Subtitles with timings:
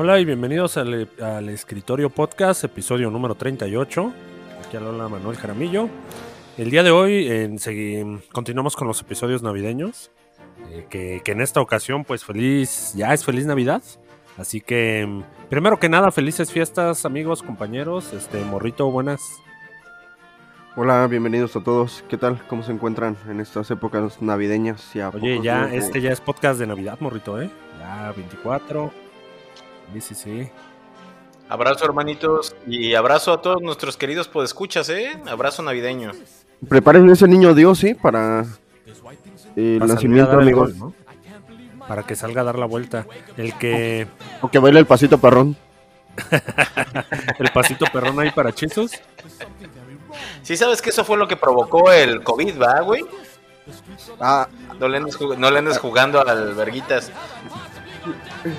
[0.00, 4.12] Hola y bienvenidos al, al, Escritorio Podcast, episodio número 38.
[4.64, 5.88] Aquí habla Manuel Jaramillo.
[6.56, 7.58] El día de hoy
[8.30, 10.12] continuamos con los episodios navideños.
[10.70, 13.82] Eh, que, que, en esta ocasión, pues feliz, ya es feliz Navidad.
[14.36, 18.12] Así que, primero que nada, felices fiestas, amigos, compañeros.
[18.12, 19.20] Este, Morrito, buenas.
[20.76, 22.04] Hola, bienvenidos a todos.
[22.08, 22.40] ¿Qué tal?
[22.46, 24.94] ¿Cómo se encuentran en estas épocas navideñas?
[24.94, 27.50] Ya Oye, ya, este ya es podcast de Navidad, Morrito, ¿eh?
[27.80, 29.07] Ya, 24.
[29.92, 30.50] Sí, sí, sí.
[31.48, 35.18] Abrazo, hermanitos, y abrazo a todos nuestros queridos podescuchas, ¿eh?
[35.26, 36.12] Abrazo navideño.
[36.68, 37.94] Preparen ese niño Dios, ¿sí?
[37.94, 38.44] Para
[39.56, 40.72] el nacimiento, amigos.
[41.86, 43.06] Para que salga a dar la vuelta.
[43.36, 44.06] El que.
[44.42, 45.56] O que baile el pasito perrón.
[47.38, 48.92] el pasito perrón ahí para chizos.
[50.42, 53.04] Sí, sabes que eso fue lo que provocó el COVID, ¿va, güey?
[54.20, 54.48] Ah.
[54.78, 57.10] No le andes, jugando al verguitas.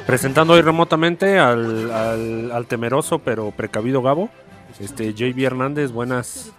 [0.05, 4.29] Presentando hoy remotamente al, al, al, temeroso pero precavido Gabo.
[4.79, 6.51] Este, JB Hernández, buenas.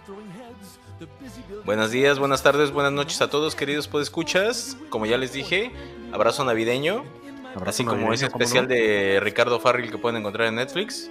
[1.65, 4.77] Buenos días, buenas tardes, buenas noches a todos, queridos podescuchas.
[4.89, 5.71] Como ya les dije,
[6.11, 7.03] abrazo navideño.
[7.65, 11.09] así como ese especial de Ricardo Farril que pueden encontrar en Netflix.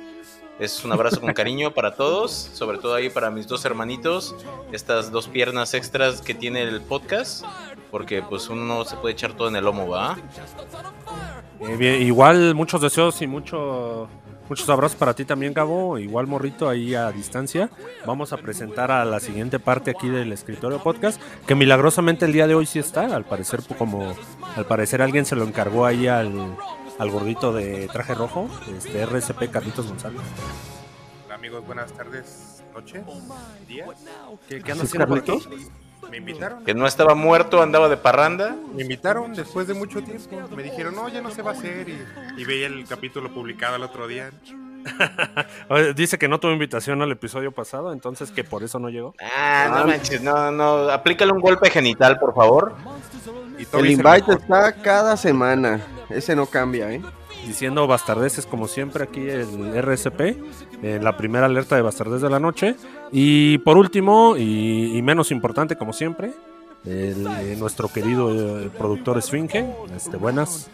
[0.59, 4.35] Es un abrazo con cariño para todos, sobre todo ahí para mis dos hermanitos,
[4.73, 7.45] estas dos piernas extras que tiene el podcast,
[7.91, 10.19] porque pues uno no se puede echar todo en el lomo, ¿va?
[11.61, 14.09] Eh, igual muchos deseos y mucho
[14.51, 15.97] Muchos abrazos para ti también, Gabo.
[15.97, 17.71] Igual morrito ahí a distancia.
[18.05, 22.49] Vamos a presentar a la siguiente parte aquí del escritorio podcast, que milagrosamente el día
[22.49, 23.15] de hoy sí está.
[23.15, 24.13] Al parecer, como
[24.57, 26.57] al parecer alguien se lo encargó ahí al,
[26.99, 30.21] al gordito de traje rojo, este RSP Carlitos González.
[31.27, 33.05] Hola amigos, buenas tardes, noches,
[33.69, 33.89] días.
[34.49, 35.39] ¿Qué, qué andas haciendo por aquí?
[36.09, 36.65] Me invitaron.
[36.65, 38.57] Que no estaba muerto, andaba de parranda.
[38.75, 40.49] Me invitaron después de mucho tiempo.
[40.57, 41.89] Me dijeron, no, ya no se va a hacer.
[42.37, 44.31] Y, veía el capítulo publicado el otro día.
[45.95, 49.15] Dice que no tuvo invitación al episodio pasado, entonces que por eso no llegó.
[49.21, 50.89] Ah, no manches, no, no.
[50.89, 52.75] Aplícale un golpe genital, por favor.
[53.59, 55.81] el invite está cada semana.
[56.09, 57.03] Ese no cambia, ¿eh?
[57.51, 60.21] Diciendo bastardeces como siempre aquí el RSP,
[60.83, 62.77] la primera alerta de bastardez de la noche.
[63.11, 66.33] Y por último, y, menos importante como siempre,
[66.85, 69.67] el, eh, nuestro querido eh, productor Esfinge.
[69.97, 70.71] Este, buenas.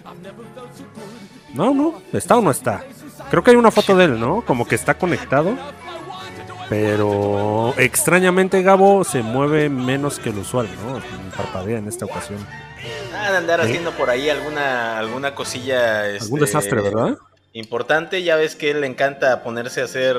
[1.54, 2.84] No, no, ¿está o no está?
[3.31, 4.43] Creo que hay una foto de él, ¿no?
[4.43, 5.56] Como que está conectado.
[6.69, 11.00] Pero extrañamente Gabo se mueve menos que el usual, ¿no?
[11.34, 12.38] Parpadea en esta ocasión.
[13.14, 16.02] Ah, de andar haciendo por ahí alguna, alguna cosilla.
[16.02, 17.19] Algún este, desastre, ¿verdad?
[17.52, 18.22] Importante.
[18.22, 20.16] Ya ves que él le encanta ponerse a hacer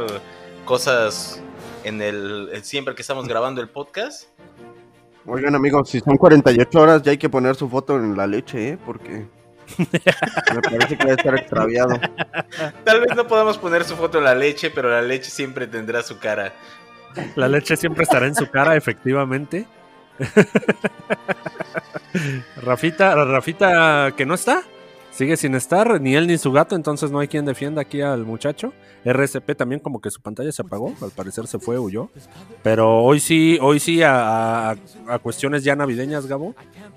[0.66, 1.42] cosas
[1.84, 2.50] en el.
[2.64, 4.30] siempre que estamos grabando el podcast.
[5.26, 8.70] Oigan, amigos, si son 48 horas, ya hay que poner su foto en la leche,
[8.70, 8.78] ¿eh?
[8.86, 9.26] Porque.
[9.78, 12.00] Me parece que debe estar extraviado.
[12.86, 16.02] Tal vez no podamos poner su foto en la leche, pero la leche siempre tendrá
[16.04, 16.54] su cara.
[17.36, 19.68] La leche siempre estará en su cara, efectivamente.
[22.58, 24.64] Rafita, Rafita que no está,
[25.18, 28.24] sigue sin estar, ni él ni su gato, entonces no hay quien defienda aquí al
[28.24, 28.72] muchacho.
[29.04, 32.10] RSP también como que su pantalla se apagó, al parecer se fue, huyó.
[32.62, 36.54] Pero hoy sí, hoy sí a, a cuestiones ya navideñas, Gabo,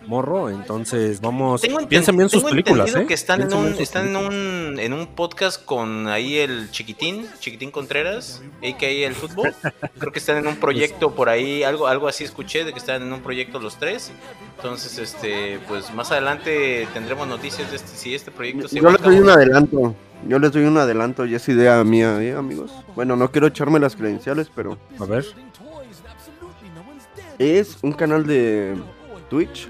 [0.07, 3.07] morro, entonces vamos, piensen bien sus películas, ¿eh?
[3.07, 7.71] que están, en un, están en un, en un podcast con ahí el Chiquitín, Chiquitín
[7.71, 8.89] Contreras, a.k.a.
[8.89, 9.55] el fútbol.
[9.99, 13.03] Creo que están en un proyecto por ahí, algo, algo así escuché de que están
[13.03, 14.13] en un proyecto los tres.
[14.57, 19.01] Entonces, este, pues más adelante tendremos noticias de este, si este proyecto se Yo les
[19.01, 19.95] doy un adelanto.
[20.27, 22.73] Yo les doy un adelanto y es idea mía, ¿eh, amigos?
[22.95, 24.77] Bueno, no quiero echarme las credenciales, pero.
[24.99, 25.25] A ver.
[27.39, 28.77] Es un canal de
[29.31, 29.69] Twitch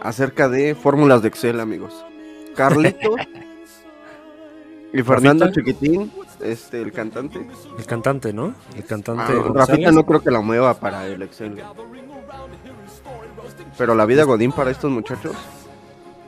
[0.00, 1.92] acerca de fórmulas de Excel, amigos.
[2.56, 3.14] Carlito
[4.92, 6.10] y Fernando Chiquitín,
[6.40, 7.46] este, el cantante.
[7.78, 8.54] El cantante, ¿no?
[8.74, 9.32] El cantante.
[9.32, 11.62] Ah, Rafita no creo que la mueva para el Excel.
[13.78, 15.36] Pero la vida Godín para estos muchachos.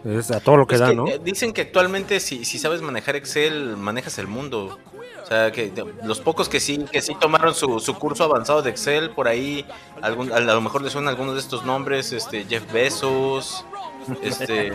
[0.04, 1.08] Es a todo lo que da, ¿no?
[1.08, 4.78] Eh, dicen que actualmente si, si sabes manejar Excel, manejas el mundo.
[5.22, 5.72] O sea, que
[6.02, 9.64] los pocos que sí, que sí tomaron su, su curso avanzado de Excel, por ahí,
[10.02, 13.64] algún, a lo mejor les suenan algunos de estos nombres, este, Jeff Bezos,
[14.22, 14.74] este...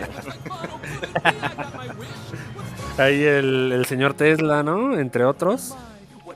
[2.98, 4.98] ahí el, el señor Tesla, ¿no?
[4.98, 5.76] Entre otros.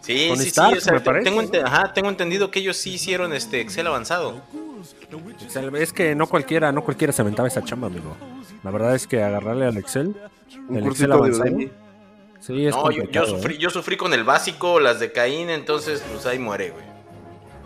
[0.01, 0.91] Sí, sí, sí,
[1.25, 4.43] tengo, ajá, tengo entendido que ellos sí hicieron este Excel avanzado.
[5.75, 8.17] Es que no cualquiera, no cualquiera se aventaba esa chamba, amigo.
[8.63, 10.17] La verdad es que agarrarle al Excel,
[10.71, 11.57] el Excel avanzado,
[12.41, 13.59] Sí, es no, yo, sufrí, ¿eh?
[13.59, 16.85] yo sufrí con el básico, las de Caín, entonces pues ahí muere, güey.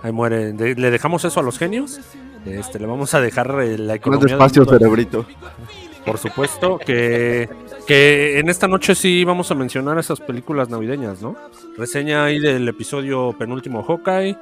[0.05, 0.53] Ahí muere.
[0.53, 1.99] ¿Le dejamos eso a los genios?
[2.47, 4.37] Este, le vamos a dejar eh, la economía.
[4.37, 5.27] Más despacio, cerebrito.
[6.07, 7.49] por supuesto, que,
[7.87, 11.37] que en esta noche sí vamos a mencionar esas películas navideñas, ¿no?
[11.77, 14.37] Reseña ahí del episodio penúltimo Hawkeye,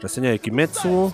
[0.00, 1.12] reseña de Kimetsu,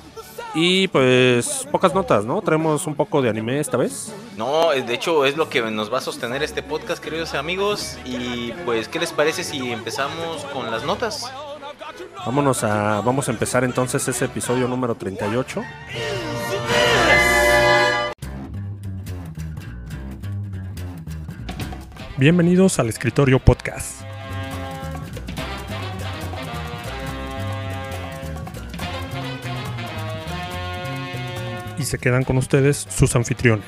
[0.55, 2.41] y pues pocas notas, ¿no?
[2.43, 4.13] Traemos un poco de anime esta vez.
[4.37, 7.99] No, de hecho es lo que nos va a sostener este podcast, queridos amigos.
[8.05, 11.31] Y pues, ¿qué les parece si empezamos con las notas?
[12.25, 15.63] Vámonos a, vamos a empezar entonces ese episodio número 38.
[22.19, 24.06] Bienvenidos al Escritorio Podcast.
[31.79, 33.65] Y se quedan con ustedes sus anfitriones.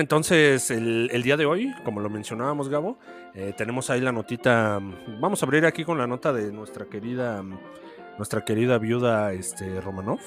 [0.00, 2.98] Entonces el, día de hoy, como lo mencionábamos Gabo,
[3.34, 4.80] eh, tenemos ahí la notita.
[5.20, 7.42] Vamos a abrir aquí con la nota de nuestra querida,
[8.16, 10.20] nuestra querida viuda este, Romanov,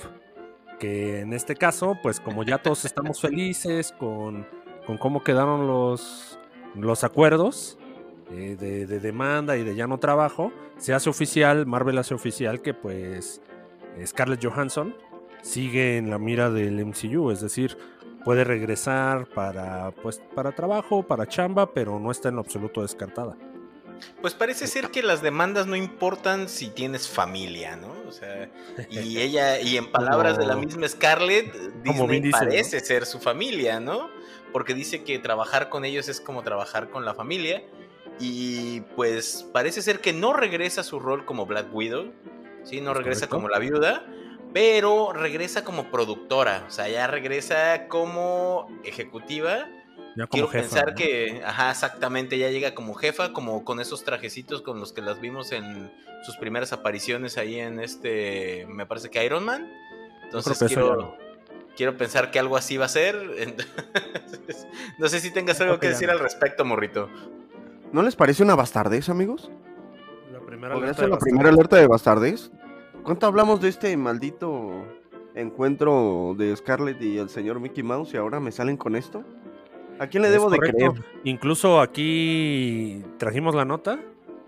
[0.80, 4.46] que en este caso, pues como ya todos estamos felices con,
[4.86, 6.40] con cómo quedaron los,
[6.76, 7.78] los acuerdos
[8.32, 12.62] eh, de, de, demanda y de ya no trabajo, se hace oficial, Marvel hace oficial
[12.62, 13.42] que pues
[14.06, 14.96] Scarlett Johansson
[15.42, 17.78] sigue en la mira del MCU, es decir,
[18.28, 23.38] puede regresar para, pues, para trabajo, para chamba, pero no está en lo absoluto descartada.
[24.22, 27.96] Pues parece ser que las demandas no importan si tienes familia, ¿no?
[28.06, 28.52] O sea,
[28.90, 34.10] y ella, y en palabras de la misma Scarlett, Disney parece ser su familia, ¿no?
[34.52, 37.64] Porque dice que trabajar con ellos es como trabajar con la familia.
[38.20, 42.12] Y pues parece ser que no regresa a su rol como Black Widow,
[42.66, 42.82] ¿sí?
[42.82, 44.06] No regresa como la viuda,
[44.54, 49.68] pero regresa como productora, o sea, ya regresa como ejecutiva.
[50.32, 54.92] Quiero pensar que, ajá, exactamente, ya llega como jefa, como con esos trajecitos con los
[54.92, 55.92] que las vimos en
[56.24, 59.72] sus primeras apariciones ahí en este, me parece que Iron Man.
[60.24, 61.16] Entonces quiero,
[61.76, 63.16] quiero pensar que algo así va a ser.
[64.98, 67.10] no sé si tengas algo que decir al respecto, morrito.
[67.94, 69.52] ¿No les parece una bastardez, amigos?
[70.32, 72.52] La primera alerta la primera alerta de bastardez?
[73.08, 74.86] ¿Cuánto hablamos de este maldito
[75.34, 79.24] encuentro de Scarlett y el señor Mickey Mouse y ahora me salen con esto?
[79.98, 80.92] ¿A quién le debo de creer?
[81.24, 83.98] Incluso aquí trajimos la nota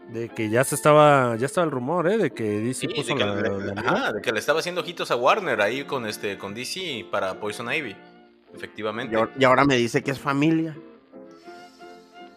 [0.10, 2.18] de que ya se estaba, ya estaba el rumor, ¿eh?
[2.18, 5.62] De que DC puso de que, la, de que le estaba haciendo ojitos a Warner
[5.62, 7.96] ahí con este, con DC para Poison Ivy.
[8.54, 9.18] Efectivamente.
[9.40, 10.76] Y ahora, me dice que es familia.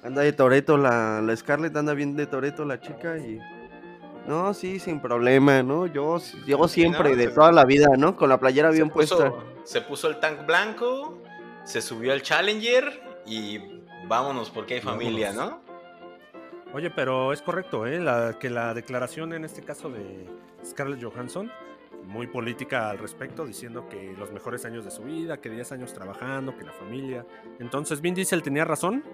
[0.05, 3.41] Anda de Toreto la, la Scarlett, anda bien de Toreto la chica y
[4.27, 5.87] no, sí, sin problema, ¿no?
[5.87, 8.17] Yo, yo siempre, de toda la vida, ¿no?
[8.17, 9.33] Con la playera bien puesta.
[9.65, 11.19] Se puso el tank blanco,
[11.65, 13.59] se subió al Challenger y
[14.07, 15.61] vámonos porque hay familia, ¿no?
[16.73, 18.01] Oye, pero es correcto, ¿eh?
[18.01, 20.27] La, que la declaración en este caso de
[20.65, 21.51] Scarlett Johansson,
[22.05, 25.93] muy política al respecto, diciendo que los mejores años de su vida, que 10 años
[25.93, 27.27] trabajando, que la familia.
[27.59, 29.05] Entonces, Vin Diesel tenía razón,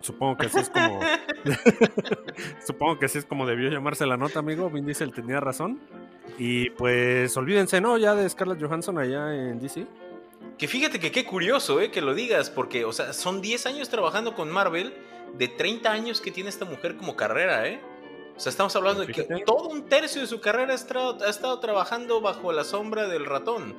[0.00, 1.00] Supongo que así es como.
[2.66, 4.70] Supongo que así es como debió llamarse la nota, amigo.
[4.70, 5.80] Vin Diesel tenía razón.
[6.38, 7.98] Y pues olvídense, ¿no?
[7.98, 9.86] Ya de Scarlett Johansson allá en DC.
[10.56, 11.90] Que fíjate que qué curioso, ¿eh?
[11.90, 14.94] Que lo digas, porque, o sea, son 10 años trabajando con Marvel,
[15.36, 17.80] de 30 años que tiene esta mujer como carrera, ¿eh?
[18.36, 21.28] O sea, estamos hablando de que todo un tercio de su carrera ha estado, ha
[21.28, 23.74] estado trabajando bajo la sombra del ratón.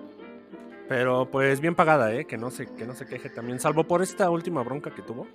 [0.90, 2.26] Pero pues bien pagada, ¿eh?
[2.26, 5.28] Que no se, que no se queje también, salvo por esta última bronca que tuvo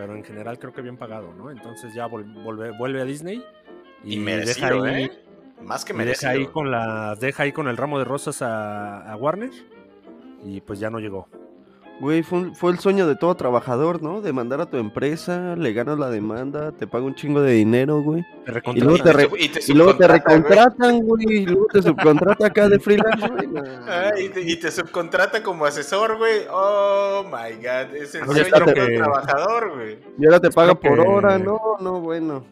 [0.00, 1.50] pero en general creo que bien pagado, ¿no?
[1.50, 3.44] Entonces ya vuelve, vuelve a Disney
[4.02, 5.10] y, deja ahí, ¿eh?
[5.62, 6.32] Más que merecido.
[6.32, 9.50] Deja ahí con la, deja ahí con el ramo de rosas a, Warner
[10.42, 11.28] y pues ya no llegó.
[12.00, 14.22] Güey, fue, el sueño de todo trabajador, ¿no?
[14.22, 18.24] Demandar a tu empresa, le ganas la demanda, te paga un chingo de dinero, güey.
[18.74, 19.28] y luego te,
[19.68, 21.26] y luego te recontratan, güey.
[21.28, 23.48] Y luego te subcontrata acá de freelance, güey.
[23.86, 26.46] Ah, y, te, y, te, subcontrata como asesor, güey.
[26.50, 29.98] Oh my god, es el sueño de todo trabajador, güey.
[30.18, 32.46] Y ahora te paga por hora, no, no, bueno.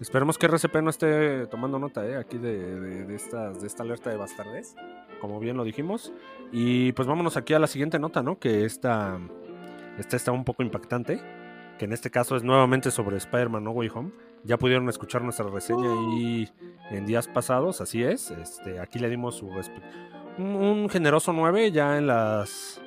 [0.00, 2.16] Esperemos que RCP no esté tomando nota, ¿eh?
[2.16, 4.76] Aquí de, de, esta, de esta alerta de bastardez
[5.18, 6.12] como bien lo dijimos.
[6.52, 8.38] Y pues vámonos aquí a la siguiente nota, ¿no?
[8.38, 9.18] Que esta,
[9.98, 11.20] esta está un poco impactante,
[11.78, 14.10] que en este caso es nuevamente sobre Spider-Man No Way Home.
[14.44, 16.48] Ya pudieron escuchar nuestra reseña ahí
[16.90, 18.30] en días pasados, así es.
[18.30, 19.48] Este, aquí le dimos su
[20.38, 22.80] un, un generoso 9 ya en las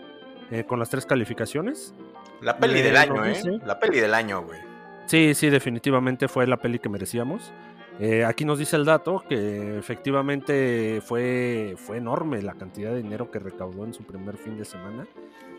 [0.51, 1.93] eh, con las tres calificaciones.
[2.41, 3.41] La peli del año, ¿eh?
[3.65, 4.59] La peli del año, güey.
[5.05, 7.53] Sí, sí, definitivamente fue la peli que merecíamos.
[7.99, 13.29] Eh, aquí nos dice el dato que efectivamente fue, fue enorme la cantidad de dinero
[13.29, 15.07] que recaudó en su primer fin de semana,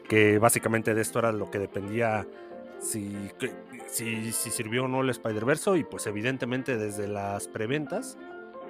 [0.09, 2.27] que básicamente de esto era lo que dependía
[2.81, 3.15] si,
[3.87, 8.19] si, si sirvió o no el Spider-Verse y pues evidentemente desde las preventas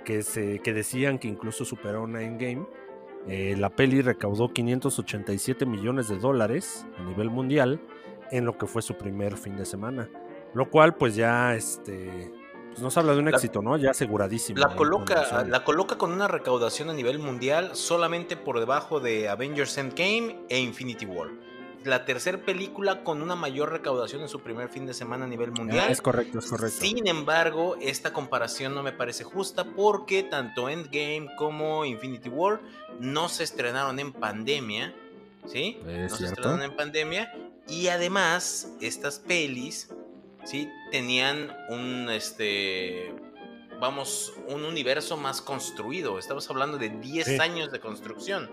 [0.05, 2.67] que, se, que decían que incluso superó una Endgame,
[3.29, 7.81] eh, la peli recaudó 587 millones de dólares a nivel mundial
[8.31, 10.09] en lo que fue su primer fin de semana,
[10.55, 12.33] lo cual pues ya este
[12.73, 13.77] pues nos habla de un éxito, ¿no?
[13.77, 14.59] Ya aseguradísimo.
[14.59, 19.77] La coloca, la coloca con una recaudación a nivel mundial solamente por debajo de Avengers
[19.79, 21.29] Endgame e Infinity War.
[21.85, 25.51] La tercera película con una mayor recaudación en su primer fin de semana a nivel
[25.51, 25.91] ah, mundial.
[25.91, 26.81] es correcto, es correcto.
[26.81, 32.61] Sin embargo, esta comparación no me parece justa porque tanto Endgame como Infinity War
[33.01, 34.95] no se estrenaron en pandemia.
[35.45, 35.81] ¿Sí?
[35.85, 37.35] no se estrenaron en pandemia.
[37.69, 39.89] Y además, estas pelis
[40.45, 40.71] ¿sí?
[40.91, 43.15] Tenían un, este,
[43.81, 46.19] vamos, un universo más construido.
[46.19, 48.49] Estamos hablando de 10 años de construcción.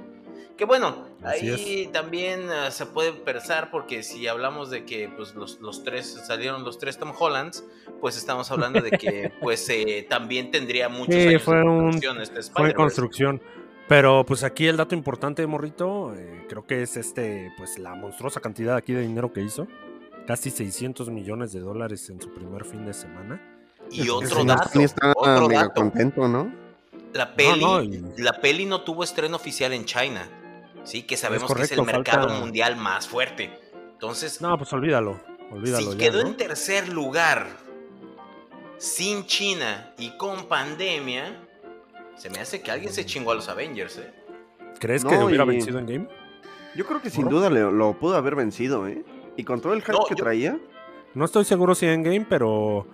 [0.57, 5.61] Que bueno, ahí también ah, se puede pensar porque si hablamos de que pues, los,
[5.61, 7.63] los, tres salieron los tres Tom Hollands,
[8.01, 12.43] pues estamos hablando de que pues eh, también tendría muchos años fue de construcción este
[12.43, 13.41] Fue construcción.
[13.87, 17.95] Pero pues aquí el dato importante de Morrito, eh, creo que es este, pues la
[17.95, 19.65] monstruosa cantidad aquí de dinero que hizo
[20.29, 23.41] casi 600 millones de dólares en su primer fin de semana.
[23.89, 24.69] Y otro dato,
[25.15, 25.73] otro dato.
[25.73, 26.53] contento, ¿no?
[27.13, 27.81] La peli, no,
[28.15, 30.29] la peli no tuvo estreno oficial en China,
[30.83, 33.49] sí, que sabemos que es el mercado mundial más fuerte.
[33.93, 35.19] Entonces, no, pues olvídalo,
[35.51, 35.93] olvídalo.
[35.93, 37.47] Si quedó en tercer lugar
[38.77, 41.43] sin China y con pandemia,
[42.17, 44.13] se me hace que alguien se chingó a los Avengers, ¿eh?
[44.79, 46.07] ¿Crees que hubiera vencido en game?
[46.75, 49.03] Yo creo que sin duda lo pudo haber vencido, ¿eh?
[49.39, 50.59] ¿Y con todo el hype que traía?
[51.13, 52.85] No estoy seguro si en game, pero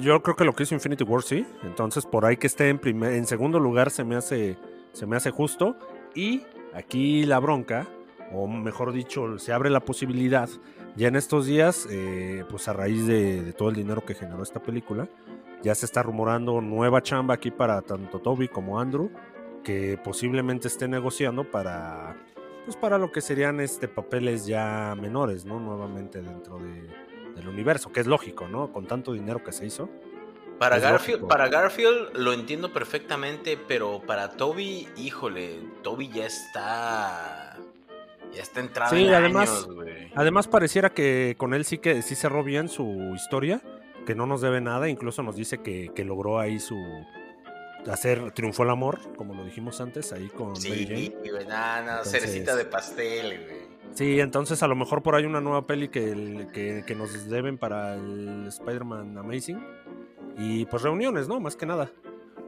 [0.00, 1.46] yo creo que lo que hizo Infinity War sí.
[1.62, 4.56] Entonces, por ahí que esté en, primer, en segundo lugar se me, hace,
[4.92, 5.76] se me hace justo.
[6.14, 6.40] Y
[6.72, 7.86] aquí la bronca,
[8.32, 10.48] o mejor dicho, se abre la posibilidad.
[10.96, 14.62] Ya en estos días, eh, pues a raíz de, todo el dinero que generó esta
[14.62, 15.06] película,
[15.62, 19.10] ya se está rumorando nueva chamba aquí para tanto Toby como Andrew,
[19.62, 22.16] que posiblemente esté negociando para
[22.64, 25.60] pues para lo que serían este papeles ya menores, ¿no?
[25.60, 28.72] Nuevamente dentro del universo, que es lógico, ¿no?
[28.72, 29.88] Con tanto dinero que se hizo.
[30.58, 37.58] Para Garfield, para Garfield lo entiendo perfectamente, pero para Toby, híjole, Toby ya está
[38.32, 39.68] ya está entrado sí, además,
[40.14, 43.60] además pareciera que con él sí que sí cerró bien su historia,
[44.06, 46.76] que no nos debe nada, incluso nos dice que, que logró ahí su,
[47.90, 52.04] hacer triunfó el amor, como lo dijimos antes, ahí con sí, Mary Jane.
[52.04, 53.74] cerecita de pastel, güey.
[53.94, 56.48] Sí, entonces a lo mejor por ahí una nueva peli que,
[56.84, 59.64] que, nos deben para el Spider-Man Amazing.
[60.36, 61.38] Y pues reuniones, ¿no?
[61.38, 61.92] Más que nada.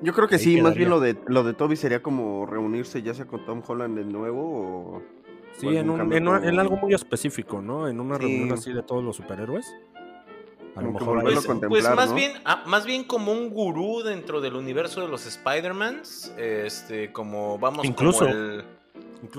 [0.03, 3.15] Yo creo que sí, más bien lo de, lo de Toby sería como reunirse ya
[3.15, 5.03] sea con Tom Holland de nuevo o...
[5.59, 7.89] Sí, en, un, en, algo muy específico, ¿no?
[7.89, 9.75] En una reunión así de todos los superhéroes.
[10.77, 14.57] A lo mejor pues, pues más bien, ah, más bien como un gurú dentro del
[14.57, 18.63] universo de los Spider-Mans, este, como vamos incluso el,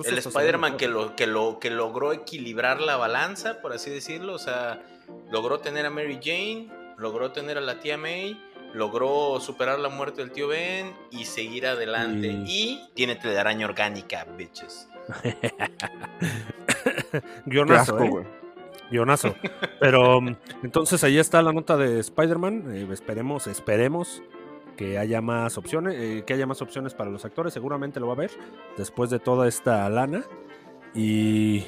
[0.04, 4.40] el Spider-Man que lo, que lo que logró equilibrar la balanza, por así decirlo, o
[4.40, 4.82] sea,
[5.30, 8.42] logró tener a Mary Jane, logró tener a la tía May,
[8.74, 12.30] logró superar la muerte del tío Ben y seguir adelante.
[12.48, 14.90] Y, tiene telaraña orgánica, bitches.
[17.46, 18.47] Guionazo, ¿eh?
[18.92, 19.36] Guionazo.
[19.80, 22.76] Pero mm, entonces ahí está la nota de Spider-Man.
[22.76, 24.22] Eh, esperemos, esperemos
[24.76, 27.54] que haya más opciones, eh, que haya más opciones para los actores.
[27.54, 28.32] Seguramente lo va a haber
[28.78, 30.24] después de toda esta lana.
[30.94, 31.66] Y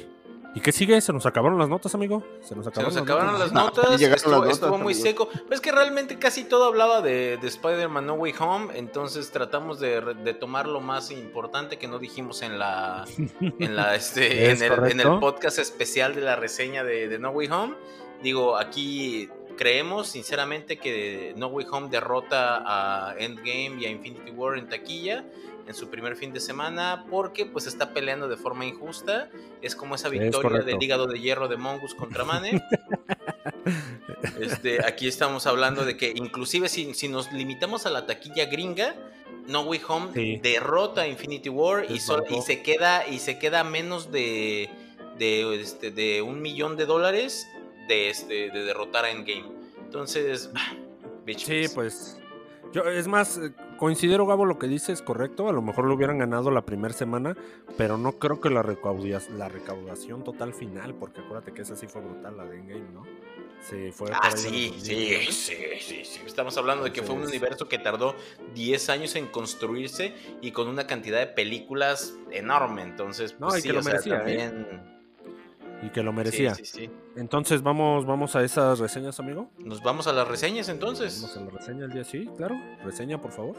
[0.54, 1.00] ¿Y qué sigue?
[1.00, 2.24] ¿Se nos acabaron las notas, amigo?
[2.42, 2.94] Se nos acabaron,
[3.38, 4.00] las, notas.
[4.00, 5.28] estuvo, muy seco.
[5.32, 8.78] Pero es que realmente casi todo hablaba de, Spider-Man No Way Home.
[8.78, 13.04] Entonces tratamos de, tomar lo más importante que no dijimos en la,
[13.40, 17.74] en, la, este, en, el, podcast especial de la reseña de, de No Way Home.
[18.22, 24.58] Digo, aquí creemos sinceramente que No Way Home derrota a Endgame y a Infinity War
[24.58, 25.24] en taquilla
[25.70, 29.30] en su primer fin de semana porque pues está peleando de forma injusta.
[29.62, 32.60] Es como esa victoria del hígado de hierro de Mongus contra Mane.
[34.40, 38.96] este, aquí estamos hablando de que inclusive si, si nos limitamos a la taquilla gringa,
[39.46, 44.10] No Way Home derrota a Infinity War y, y, se queda y se queda menos
[44.10, 44.68] de,
[45.18, 47.46] de, este, de un millón de dólares
[47.86, 49.52] de, este, de derrotar a Endgame.
[49.84, 50.50] Entonces,
[51.36, 52.18] sí, pues
[52.72, 53.38] yo, es más,
[53.80, 55.48] considero, Gabo, lo que dice es correcto.
[55.48, 57.34] A lo mejor lo hubieran ganado la primera semana,
[57.78, 61.86] pero no creo que la, recaudación, la recaudación total final, porque acuérdate que esa sí
[61.86, 63.02] fue brutal, la de Endgame, ¿no?
[63.62, 67.68] Sí, fue ah, sí, sí, sí, sí, sí, Estamos hablando de que fue un universo
[67.68, 68.14] que tardó
[68.54, 72.82] 10 años en construirse y con una cantidad de películas enorme.
[72.82, 74.99] Entonces, pues, no, y que lo merecía, ¿eh?
[75.82, 76.54] Y que lo merecía.
[76.54, 79.50] Sí, sí, Entonces, ¿vamos, ¿vamos a esas reseñas, amigo?
[79.58, 81.22] Nos vamos a las reseñas entonces.
[81.22, 82.54] Vamos a la reseña el día, sí, claro.
[82.84, 83.56] Reseña, por favor.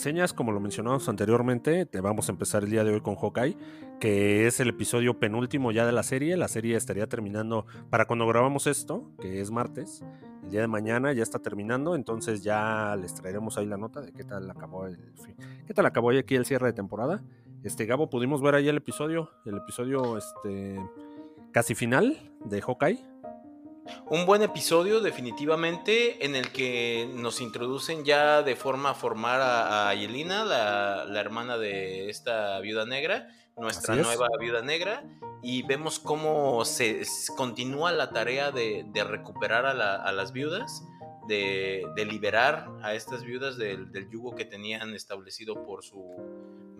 [0.00, 3.54] Reseñas, como lo mencionamos anteriormente, te vamos a empezar el día de hoy con Hawkeye,
[4.00, 6.38] que es el episodio penúltimo ya de la serie.
[6.38, 10.02] La serie estaría terminando para cuando grabamos esto, que es martes.
[10.42, 14.10] El día de mañana ya está terminando, entonces ya les traeremos ahí la nota de
[14.12, 14.96] qué tal acabó el
[15.66, 17.22] qué tal acabó aquí el cierre de temporada.
[17.62, 20.80] Este Gabo, pudimos ver ahí el episodio, el episodio este
[21.52, 22.16] casi final
[22.46, 23.09] de Hawkeye.
[24.06, 29.94] Un buen episodio definitivamente en el que nos introducen ya de forma formal a, a
[29.94, 35.04] Yelena, la, hermana de esta viuda negra, nuestra nueva viuda negra,
[35.42, 37.02] y vemos cómo se
[37.36, 40.82] continúa la tarea de, recuperar a, las viudas,
[41.28, 46.04] de, liberar a estas viudas del, del yugo que tenían establecido por su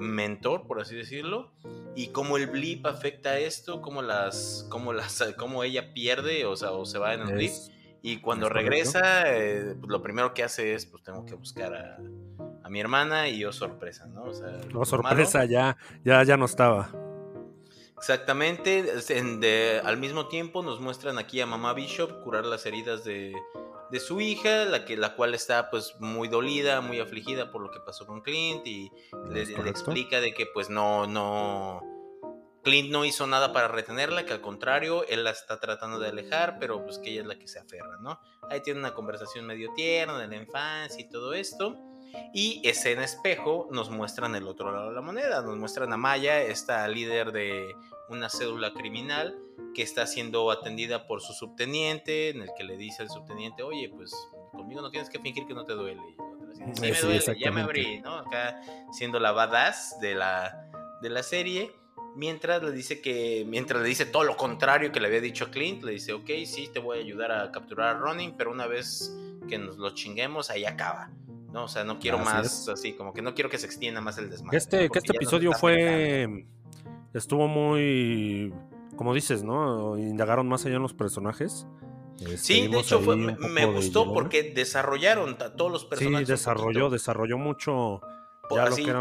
[0.01, 1.53] mentor, por así decirlo,
[1.95, 6.73] y cómo el blip afecta esto, cómo las, cómo las, cómo ella pierde, o sea,
[6.73, 7.53] o se va en el blip.
[8.03, 11.99] Y cuando regresa, eh, pues, lo primero que hace es, pues tengo que buscar a,
[12.71, 14.23] mi hermana y yo oh, sorpresa, ¿no?
[14.27, 16.93] O sea, oh, sorpresa, ya, ya, ya no estaba.
[17.99, 18.85] Exactamente,
[19.85, 23.35] al mismo tiempo nos muestran aquí a mamá Bishop curar las heridas de,
[23.91, 27.71] de su hija, la, que, la cual está pues muy dolida, muy afligida por lo
[27.71, 28.91] que pasó con Clint y
[29.29, 31.81] le, explica de que pues no, no,
[32.63, 36.59] Clint no hizo nada para retenerla, que al contrario, él la está tratando de alejar,
[36.59, 38.21] pero pues que ella es la que se aferra, ¿no?
[38.51, 41.77] Ahí tiene una conversación medio tierna de la infancia y todo esto.
[42.35, 46.43] Y escena espejo nos muestran el otro lado de la moneda, nos muestran a Maya,
[46.43, 47.75] esta líder de
[48.11, 49.39] una cédula criminal
[49.75, 53.89] que está siendo atendida por su subteniente, en el que le dice al subteniente, oye,
[53.89, 54.13] pues
[54.53, 56.03] conmigo no tienes que fingir que no te duele.
[56.75, 58.17] sí, me duele, ya me abrí, ¿no?
[58.17, 58.61] Acá
[58.93, 60.71] siendo la badass de la,
[61.01, 61.73] de la serie.
[62.17, 65.85] Mientras le dice que, mientras le dice todo lo contrario que le había dicho Clint,
[65.85, 69.17] le dice, ok, sí, te voy a ayudar a capturar a Ronin, pero una vez
[69.49, 71.11] que nos lo chinguemos, ahí acaba.
[71.53, 74.19] No, o sea, no quiero más así, como que no quiero que se extienda más
[74.19, 74.59] el desmadre.
[74.59, 76.47] Este, que este episodio fue.
[77.15, 78.53] Estuvo muy.
[78.97, 79.97] Como dices, ¿no?
[79.99, 81.67] Indagaron más allá en los personajes.
[82.37, 86.27] sí, de hecho me, gustó porque desarrollaron todos los personajes.
[86.27, 88.01] Sí, desarrolló, desarrolló mucho.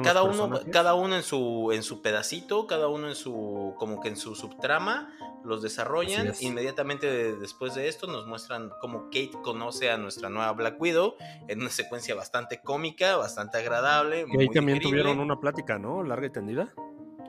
[0.03, 4.09] cada uno, cada uno en su, en su pedacito, cada uno en su, como que
[4.09, 6.33] en su subtrama, los desarrollan.
[6.39, 11.15] Inmediatamente después de esto nos muestran cómo Kate conoce a nuestra nueva Black Widow
[11.47, 14.25] en una secuencia bastante cómica, bastante agradable.
[14.31, 16.03] Y ahí también tuvieron una plática, ¿no?
[16.03, 16.73] Larga y tendida.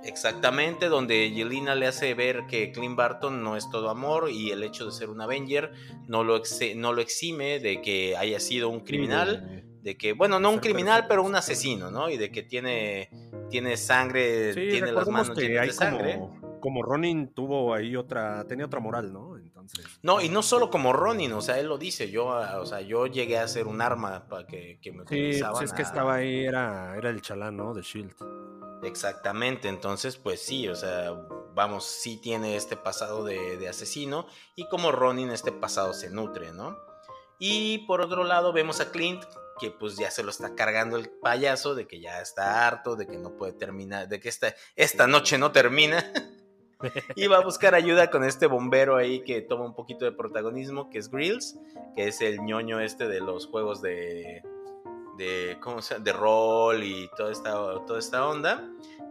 [0.05, 4.63] Exactamente, donde Yelena le hace ver que Clint Barton no es todo amor y el
[4.63, 5.73] hecho de ser un Avenger
[6.07, 6.41] no lo,
[6.77, 11.07] no lo exime de que haya sido un criminal, de que, bueno, no un criminal,
[11.09, 12.09] pero un asesino, ¿no?
[12.09, 13.11] Y de que tiene,
[13.51, 16.19] tiene sangre, tiene las manos llenas de sangre.
[16.19, 19.37] Como, como, Ronin tuvo ahí otra, tenía otra moral, ¿no?
[19.37, 19.85] Entonces.
[20.03, 23.07] No, y no solo como Ronin, o sea, él lo dice, yo, o sea, yo
[23.07, 26.45] llegué a ser un arma para que, que me sí, pues es que estaba ahí,
[26.45, 27.75] era, era el chalán, ¿no?
[27.75, 28.15] De Shield.
[28.83, 31.13] Exactamente, entonces pues sí, o sea,
[31.55, 36.79] vamos, sí tiene este pasado de, asesino y como Ronin este pasado se nutre, ¿no?
[37.39, 39.23] Y por otro lado vemos a Clint
[39.59, 43.07] que pues ya se lo está cargando el payaso de que ya está harto, de
[43.07, 46.13] que no puede terminar, de que esta, esta noche no termina.
[47.15, 50.89] y va a buscar ayuda con este bombero ahí que toma un poquito de protagonismo,
[50.89, 51.59] que es Grills,
[51.95, 54.43] que es el ñoño este de los juegos de,
[55.21, 57.53] de, ¿cómo se de rol y toda esta,
[57.87, 58.65] toda esta onda,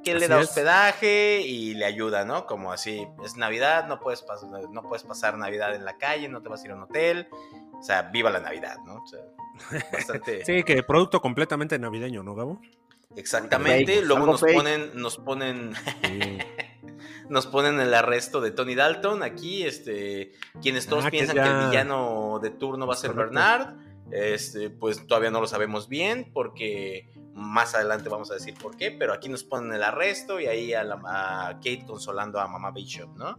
[0.04, 2.48] que le da hospedaje y le ayuda, ¿no?
[2.48, 4.26] Como así, es Navidad, no puedes,
[4.72, 7.28] no puedes pasar Navidad en la calle, no te vas a ir a un hotel,
[7.80, 9.04] o sea, viva la Navidad, ¿no?
[9.94, 10.44] bastante...
[10.46, 12.60] sí, que producto completamente navideño, ¿no, Gabo?
[13.16, 15.74] Exactamente, luego nos ponen, nos ponen...
[17.30, 21.70] nos ponen el arresto de Tony Dalton aquí, este, quienes todos ah, piensan que, el
[21.70, 23.76] villano de turno va a ser Bernard,
[24.12, 28.92] este, pues todavía no lo sabemos bien porque Más adelante vamos a decir por qué,
[28.92, 33.16] pero aquí nos ponen el arresto y ahí a, a Kate consolando a mamá Bishop,
[33.16, 33.38] ¿no?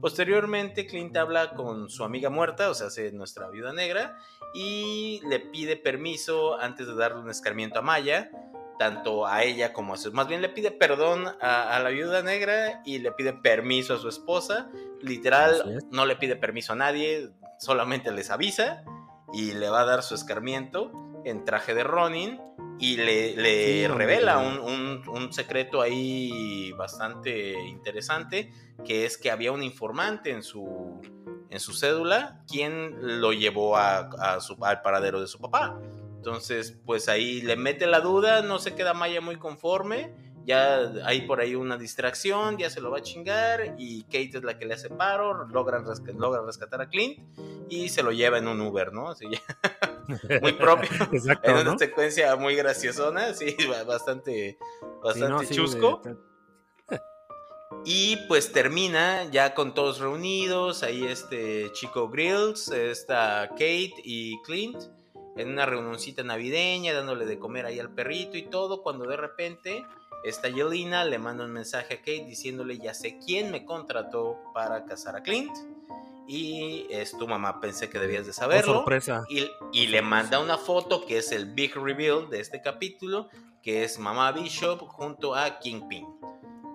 [0.00, 4.18] Posteriormente, Clint habla con su amiga muerta, o sea, nuestra viuda negra,
[4.54, 8.30] y le pide permiso antes de darle un escarmiento a Maya,
[8.78, 10.12] tanto a ella como a su...
[10.12, 14.08] Más bien le pide perdón a, la viuda negra y le pide permiso a su
[14.08, 14.70] esposa.
[15.02, 18.84] Literal, no le pide permiso a nadie, solamente les avisa
[19.32, 20.92] y le va a dar su escarmiento
[21.24, 22.40] en traje de Ronin
[22.80, 28.52] y le, revela un, secreto ahí bastante interesante,
[28.84, 31.00] que es que había un informante en su,
[31.50, 35.78] en su cédula quien lo llevó a, su, al paradero de su papá.
[36.16, 40.12] Entonces, pues ahí le mete la duda, no se queda Maya muy conforme,
[40.48, 44.42] ya hay por ahí una distracción, ya se lo va a chingar y Kate es
[44.42, 47.18] la que le hace paro, logran, rescatar a Clint
[47.68, 49.10] y se lo lleva en un Uber, ¿no?
[49.10, 49.26] Así
[50.40, 50.88] muy propio.
[51.12, 53.54] Exacto, en una secuencia muy graciosona, sí,
[53.86, 54.56] bastante,
[55.02, 56.00] bastante chusco.
[57.84, 64.82] Y pues termina ya con todos reunidos, ahí este chico Grills, está Kate y Clint
[65.36, 69.84] en una reunioncita navideña, dándole de comer ahí al perrito y todo, cuando de repente
[70.24, 74.84] esta Yelena le manda un mensaje a Kate diciéndole ya sé quién me contrató para
[74.84, 75.56] casar a Clint
[76.26, 78.74] y es tu mamá, pensé que debías de saberlo.
[78.74, 79.24] sorpresa.
[79.30, 83.30] Y, y le manda una foto que es el big reveal de este capítulo,
[83.62, 86.06] que es mamá Bishop junto a Kingpin.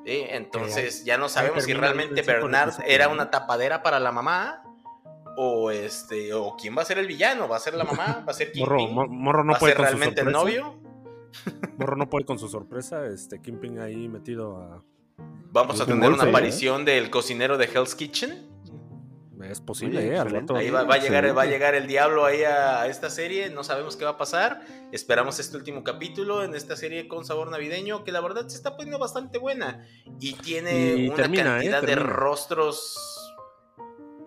[0.06, 4.64] Entonces ya no sabemos si realmente Bernard era una tapadera para la mamá
[5.38, 8.32] o este o quién va a ser el villano, va a ser la mamá, va
[8.32, 10.83] a ser Kingpin, Morro, no ¿Va puede ser realmente el novio.
[11.78, 14.84] Morro no puede con su sorpresa, este Kingpin ahí metido a
[15.52, 18.52] Vamos a tener una aparición del cocinero de Hell's Kitchen.
[19.50, 20.18] Es posible, ¿eh?
[20.56, 23.50] ahí va, a llegar, va a llegar el diablo ahí a, esta serie.
[23.50, 24.62] No sabemos qué va a pasar.
[24.92, 28.76] Esperamos este último capítulo en esta serie con sabor navideño, que la verdad se está
[28.78, 29.86] poniendo bastante buena.
[30.20, 31.44] Y tiene una ¿eh?
[31.44, 32.98] cantidad de rostros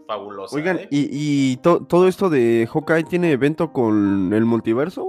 [0.07, 0.55] fabulosa.
[0.55, 0.89] Oigan, ¿eh?
[0.91, 5.03] ¿y, todo esto de Hawkeye tiene evento con el multiverso?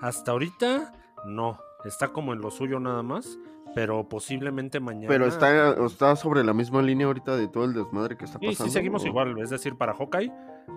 [0.00, 0.92] Hasta ahorita,
[1.26, 1.58] no.
[1.84, 3.38] Está como en lo suyo nada más
[3.74, 5.08] pero posiblemente mañana.
[5.08, 8.56] Pero está, está sobre la misma línea ahorita de todo el desmadre que está pasando.
[8.56, 9.38] Sí, sí, seguimos igual.
[9.38, 10.32] Es decir, para Hawkeye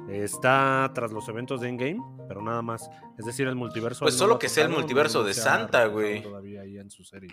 [0.10, 2.90] está tras los eventos de Endgame, pero nada más.
[3.18, 4.06] Es decir, el multiverso.
[4.06, 6.22] Pues solo que sea el multiverso de Santa, güey.
[6.22, 7.32] Todavía ahí en su serie.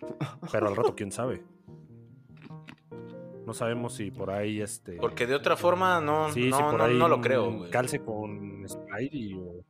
[0.51, 1.45] Pero al rato, quién sabe.
[3.47, 4.97] No sabemos si por ahí este.
[4.97, 7.71] Porque de otra forma no, no, no, no, lo creo.
[7.71, 9.65] Calce con Spidey o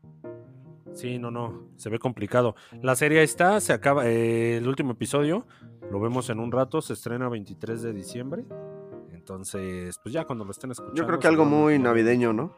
[0.92, 2.54] Sí, no, no, se ve complicado.
[2.82, 5.46] La serie está, se acaba, eh, el último episodio,
[5.90, 8.44] lo vemos en un rato, se estrena 23 de diciembre.
[9.12, 11.00] Entonces, pues ya cuando lo estén escuchando.
[11.00, 12.54] Yo creo que algo muy navideño, ¿no?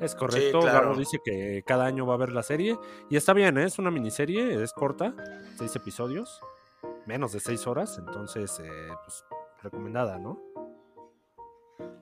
[0.00, 2.78] Es correcto, sí, dice que cada año va a haber la serie.
[3.10, 3.64] Y está bien, ¿eh?
[3.64, 5.14] es una miniserie, es corta,
[5.56, 6.40] seis episodios,
[7.06, 9.24] menos de seis horas, entonces, eh, pues
[9.62, 10.40] recomendada, ¿no?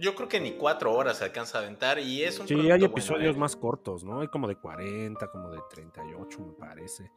[0.02, 2.82] Yo creo que ni cuatro horas se alcanza a aventar y es un Sí, hay
[2.82, 3.38] episodios ¿eh?
[3.38, 4.20] más cortos, ¿no?
[4.20, 7.12] Hay como de 40, como de 38, me parece.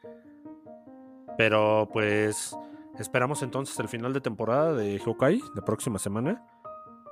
[1.35, 2.55] Pero pues
[2.99, 6.45] esperamos entonces el final de temporada de Hawkeye, la próxima semana.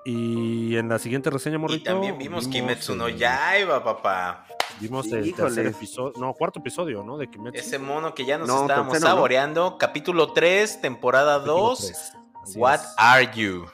[0.06, 1.82] Y en la siguiente reseña, Morrito.
[1.82, 4.46] Y también vimos, Kimetsu no Yaiba, papá.
[4.80, 7.18] Vimos el tercer episodio, no, cuarto episodio, ¿no?
[7.18, 7.60] De Kimetsu.
[7.60, 9.80] Ese mono que ya nos estábamos saboreando.
[9.80, 12.14] Capítulo 3, temporada 2.
[12.58, 13.66] What are you?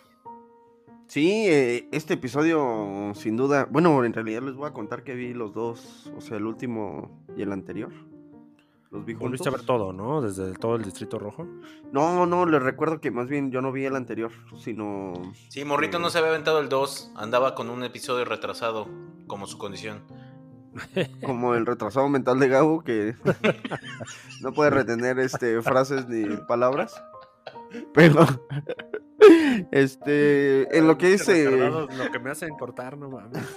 [1.10, 5.34] Sí, eh, este episodio sin duda, bueno, en realidad les voy a contar que vi
[5.34, 7.92] los dos, o sea, el último y el anterior.
[8.92, 9.30] Los vi juntos.
[9.30, 10.22] Volviste a ver todo, ¿no?
[10.22, 11.48] Desde todo el Distrito Rojo.
[11.92, 15.14] No, no, les recuerdo que más bien yo no vi el anterior, sino...
[15.48, 18.88] Sí, Morrito no se había aventado el 2, andaba con un episodio retrasado,
[19.26, 20.04] como su condición.
[21.26, 23.16] Como el retrasado mental de Gabo, que
[24.42, 27.04] no puede retener este, frases ni palabras.
[27.96, 28.28] Pero,
[29.72, 31.50] este, en lo que dice.
[31.50, 33.38] Lo que me hacen cortar, no mames.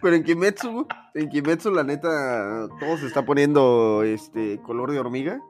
[0.00, 5.40] Pero en Kimetsu, en Kimetsu, la neta, todo se está poniendo este color de hormiga.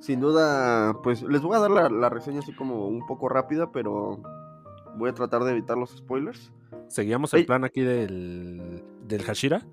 [0.00, 3.70] Sin duda, pues les voy a dar la, la reseña así como un poco rápida,
[3.70, 4.20] pero
[4.96, 6.52] voy a tratar de evitar los spoilers.
[6.88, 9.64] Seguíamos el plan aquí del, del Hashira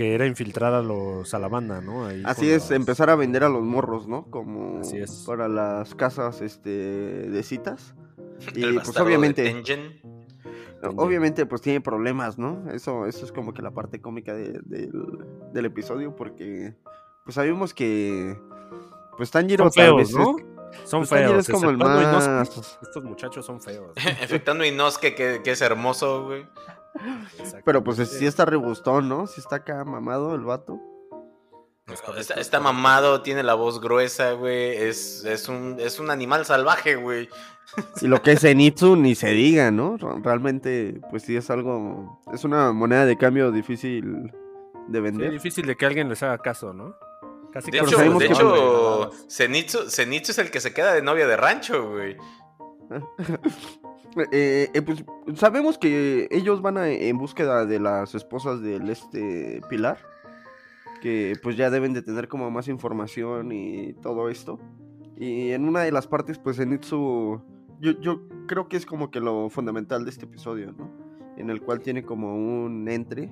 [0.00, 2.08] que era infiltrar a los a la banda, ¿no?
[2.24, 4.30] Así es, empezar a vender a los morros, ¿no?
[4.30, 4.80] Como
[5.26, 7.94] para las casas este de citas.
[8.54, 9.62] Y pues obviamente
[10.96, 12.70] obviamente pues tiene problemas, ¿no?
[12.72, 16.74] Eso eso es como que la parte cómica del, episodio porque
[17.24, 18.38] pues sabemos que
[19.18, 20.36] pues Tanjiro son feos, ¿no?
[20.84, 21.48] Son pues, feos.
[21.50, 22.78] como el más...
[22.80, 23.92] Estos muchachos son feos.
[24.22, 26.46] Efectando Inosuke que, que es hermoso, güey.
[27.64, 29.26] Pero pues sí está rebustón, ¿no?
[29.26, 30.80] Sí está acá mamado el vato.
[32.36, 34.76] Está, mamado, tiene la voz gruesa, güey.
[34.76, 37.28] Es, es, un, es un animal salvaje, güey.
[38.00, 39.96] Y lo que es Zenitsu ni se diga, ¿no?
[40.22, 42.20] Realmente, pues sí es algo.
[42.32, 44.32] Es una moneda de cambio difícil
[44.88, 45.28] de vender.
[45.28, 46.94] Sí, difícil de que alguien les haga caso, ¿no?
[47.52, 51.36] Casi de hecho, de hecho Zenitsu, Zenitsu, es el que se queda de novia de
[51.36, 52.16] rancho, güey.
[54.32, 59.98] Eh, eh, pues sabemos que ellos van en búsqueda de las esposas del este Pilar
[61.00, 64.60] que pues ya deben de tener como más información y todo esto.
[65.16, 67.42] Y en una de las partes, pues Zenitsu,
[67.80, 70.90] yo, yo creo que es como que lo fundamental de este episodio, ¿no?
[71.36, 73.30] En el cual tiene como un entre.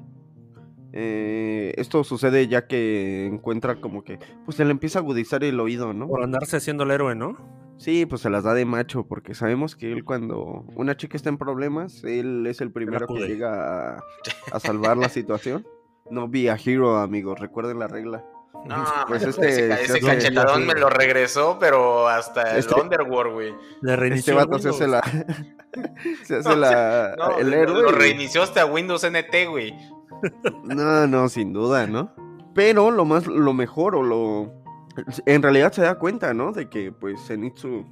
[0.92, 5.60] Eh, esto sucede ya que encuentra como que, pues se le empieza a agudizar el
[5.60, 6.08] oído, ¿no?
[6.08, 7.36] Por andarse haciendo el héroe, ¿no?
[7.78, 11.28] Sí, pues se las da de macho, porque sabemos que él cuando una chica está
[11.28, 14.02] en problemas, él es el primero que llega
[14.52, 15.66] a salvar la situación.
[16.10, 17.38] No be a hero, amigos.
[17.38, 18.24] Recuerden la regla.
[18.64, 23.54] No, pues este, ese, cachetadón me lo regresó, pero hasta el este Underworld, güey.
[23.82, 24.32] Le reinició.
[24.38, 25.02] Este vato se hace la.
[26.24, 27.14] se hace la.
[27.38, 27.82] el héroe.
[27.82, 29.74] Lo reinició hasta Windows NT, güey.
[30.64, 32.12] No, no, sin duda, ¿no?
[32.54, 34.52] Pero lo más, lo mejor o lo.
[35.26, 36.52] En realidad se da cuenta, ¿no?
[36.52, 37.86] De que, pues, Zenitsu.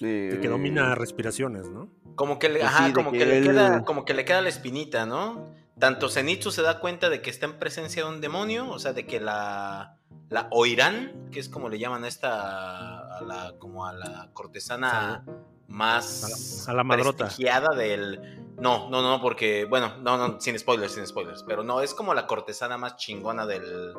[0.00, 1.88] de que domina eh, respiraciones, ¿no?
[2.14, 5.04] Como que le, pues ajá, como que, le queda, como que le queda la espinita,
[5.04, 5.54] ¿no?
[5.78, 8.92] tanto Zenitsu se da cuenta de que está en presencia de un demonio, o sea,
[8.92, 9.98] de que la,
[10.30, 15.24] la Oirán, que es como le llaman a esta, a la, como a la cortesana
[15.68, 17.28] más a la, madrota.
[17.76, 18.42] del...
[18.58, 22.14] No, no, no, porque, bueno, no, no, sin spoilers, sin spoilers, pero no, es como
[22.14, 23.92] la cortesana más chingona del,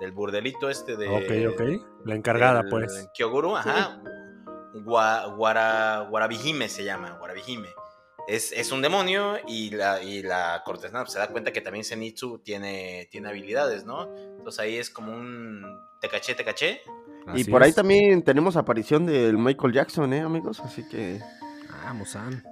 [0.00, 1.08] del burdelito este de...
[1.08, 3.08] Ok, ok, la encargada, pues.
[3.14, 4.02] Kyoguru, ajá.
[4.74, 7.68] Guarabijime se llama, Guarabijime
[8.28, 12.38] es, un demonio y la, y la cortesana pues, se da cuenta que también Zenitsu
[12.38, 14.14] tiene, tiene habilidades, ¿no?
[14.16, 15.64] Entonces ahí es como un
[16.00, 16.80] te caché, te caché.
[17.34, 20.60] y por ahí también tenemos aparición del Michael Jackson, ¿eh, amigos?
[20.60, 21.20] Así que...
[21.84, 22.42] Ah, Musan.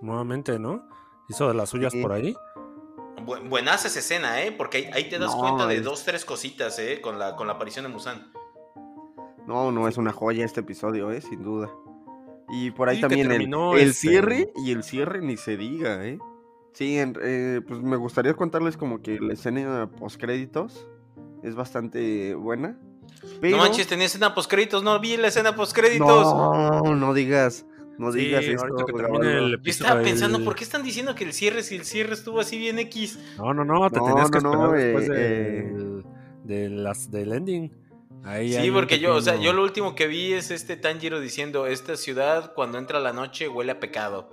[0.00, 0.88] Nuevamente, ¿no?
[1.28, 2.34] Hizo de las suyas por ahí.
[3.24, 4.52] Buenas esa escena, ¿eh?
[4.52, 7.00] Porque ahí, te das cuenta de dos, tres cositas, ¿eh?
[7.00, 8.32] Con la, con la aparición de Musan.
[9.46, 11.20] No, no, es una joya este episodio, ¿eh?
[11.20, 11.70] Sin duda.
[12.50, 16.18] Y por ahí también el, el cierre y el cierre ni se diga, ¿eh?
[16.72, 20.88] Sí, eh, pues me gustaría contarles como que la escena post créditos
[21.42, 22.78] es bastante buena.
[23.42, 26.34] No manches, tenía escena post créditos, no vi la escena post créditos.
[26.34, 27.64] No, no digas.
[27.98, 28.66] No digas esto.
[28.68, 32.58] Yo estaba pensando, ¿por qué están diciendo que el cierre, si el cierre estuvo así
[32.58, 33.18] bien X?
[33.38, 35.72] No, no, no, te tenías que esperar después eh,
[36.44, 37.84] de, las, del ending
[38.42, 41.96] sí, porque yo, o sea, yo lo último que vi es este Tanjiro diciendo, esta
[41.96, 44.30] ciudad cuando entra la noche huele a pecado.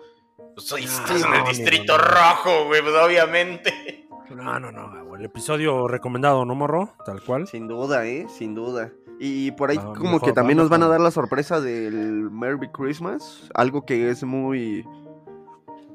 [0.56, 4.08] Pues soy en el distrito rojo, güey, pues, obviamente.
[4.30, 6.94] No, no, no, el episodio recomendado, ¿no, morro?
[7.06, 7.48] Tal cual.
[7.48, 8.92] Sin duda, eh, sin duda.
[9.24, 13.48] Y por ahí como que también nos van a dar la sorpresa del Merry Christmas,
[13.54, 14.84] algo que es muy...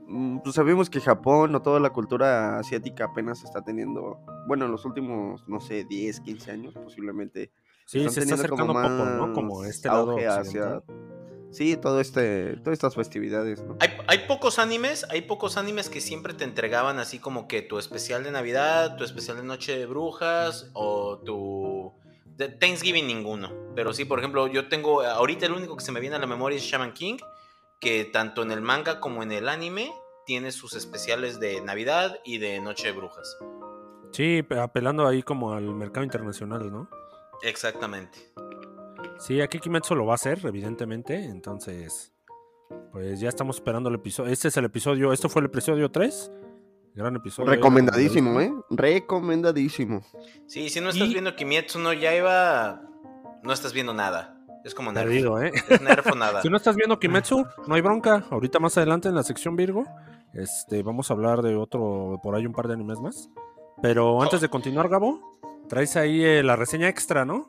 [0.07, 4.71] Mm, pues sabemos que Japón o toda la cultura asiática apenas está teniendo, bueno, en
[4.71, 7.51] los últimos, no sé, 10, 15 años posiblemente
[7.85, 9.33] Sí, se está acercando poco, ¿no?
[9.33, 10.83] Como este lado hacia...
[11.51, 13.77] Sí, todo este, todas estas festividades, ¿no?
[13.81, 17.79] Hay, hay, pocos animes, hay pocos animes que siempre te entregaban así como que tu
[17.79, 21.93] especial de Navidad, tu especial de Noche de Brujas o tu
[22.37, 23.51] de Thanksgiving ninguno.
[23.75, 26.27] Pero sí, por ejemplo, yo tengo ahorita el único que se me viene a la
[26.27, 27.17] memoria es Shaman King,
[27.81, 29.93] que tanto en el manga como en el anime
[30.25, 33.39] tiene sus especiales de Navidad y de Noche de Brujas.
[34.13, 36.89] Sí, apelando ahí como al mercado internacional, ¿no?
[37.43, 38.33] Exactamente.
[39.19, 41.25] Sí, aquí Kimetsu lo va a hacer, evidentemente.
[41.25, 42.13] Entonces,
[42.93, 44.33] pues ya estamos esperando el episodio.
[44.33, 46.33] Este es el episodio, esto fue el episodio 3.
[46.97, 47.51] Gran episodio.
[47.51, 48.53] Recomendadísimo, ¿eh?
[48.71, 50.03] Recomendadísimo.
[50.47, 52.83] Sí, si no estás viendo Kimetsu no ya iba,
[53.43, 54.37] no estás viendo nada.
[54.65, 55.09] Es como nerfo.
[55.09, 55.53] Perdido, ¿eh?
[55.69, 56.41] Es nerfo nada.
[56.43, 58.25] si no estás viendo Kimetsu, no hay bronca.
[58.31, 59.85] Ahorita más adelante en la sección Virgo,
[60.33, 63.29] este, vamos a hablar de otro, por ahí un par de animes más.
[63.83, 65.37] Pero antes de continuar, Gabo,
[65.69, 67.49] Traes ahí eh, la reseña extra, ¿no?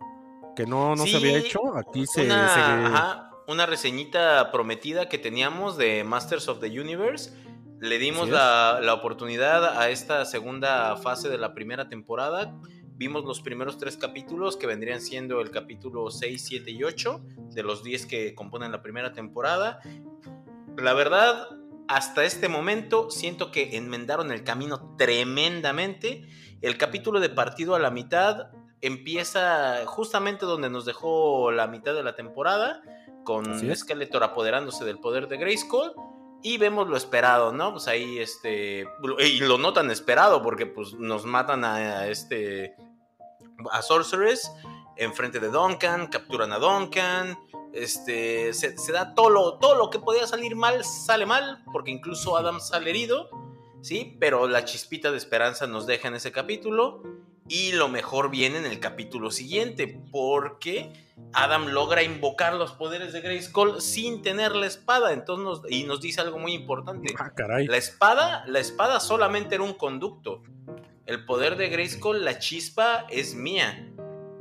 [0.55, 1.77] Que no, no se había hecho.
[1.77, 2.25] Aquí se.
[2.25, 7.31] Una, una reseñita prometida que teníamos de Masters of the Universe.
[7.79, 12.55] Le dimos la, la, oportunidad a esta segunda fase de la primera temporada.
[12.95, 17.63] Vimos los primeros tres capítulos que vendrían siendo el capítulo 6, 7 y 8 de
[17.63, 19.79] los 10 que componen la primera temporada.
[20.77, 21.49] La verdad,
[21.87, 26.27] hasta este momento siento que enmendaron el camino tremendamente
[26.61, 28.47] el capítulo de partido a la mitad
[28.81, 32.81] empieza justamente donde nos dejó la mitad de la temporada,
[33.23, 35.93] con Skeletor apoderándose del poder de Grayskull.
[36.47, 37.73] Y vemos lo esperado, ¿no?
[37.73, 38.87] Pues ahí, este,
[39.19, 42.73] y lo notan esperado porque pues nos matan a, este,
[43.69, 44.49] a Sorceress
[44.95, 47.37] enfrente de Duncan, capturan a Duncan,
[47.73, 52.37] este, se, da todo lo, todo lo que podía salir mal, sale mal, porque incluso
[52.37, 53.29] Adam sale herido,
[53.81, 54.15] ¿sí?
[54.17, 57.03] Pero la chispita de esperanza nos deja en ese capítulo
[57.49, 60.91] y lo mejor viene en el capítulo siguiente, porque
[61.33, 65.13] Adam logra invocar los poderes de Grayskull sin tener la espada.
[65.13, 67.13] Entonces y nos dice algo muy importante.
[67.17, 70.43] Ah, la espada, la espada solamente era un conducto.
[71.05, 73.93] El poder de Grayskull, la chispa, es mía.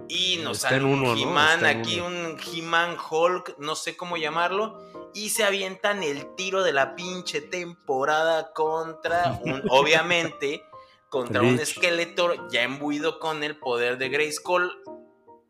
[0.08, 4.80] Y nos sale un He-Man aquí, un He-Man Hulk, no sé cómo llamarlo.
[5.14, 10.64] Y se avientan el tiro de la pinche temporada contra un, obviamente,
[11.10, 14.70] contra un Skeletor ya embuido con el poder de Grayskull.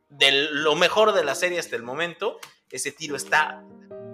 [0.09, 2.39] De lo mejor de la serie hasta el momento.
[2.71, 3.63] Ese tiro está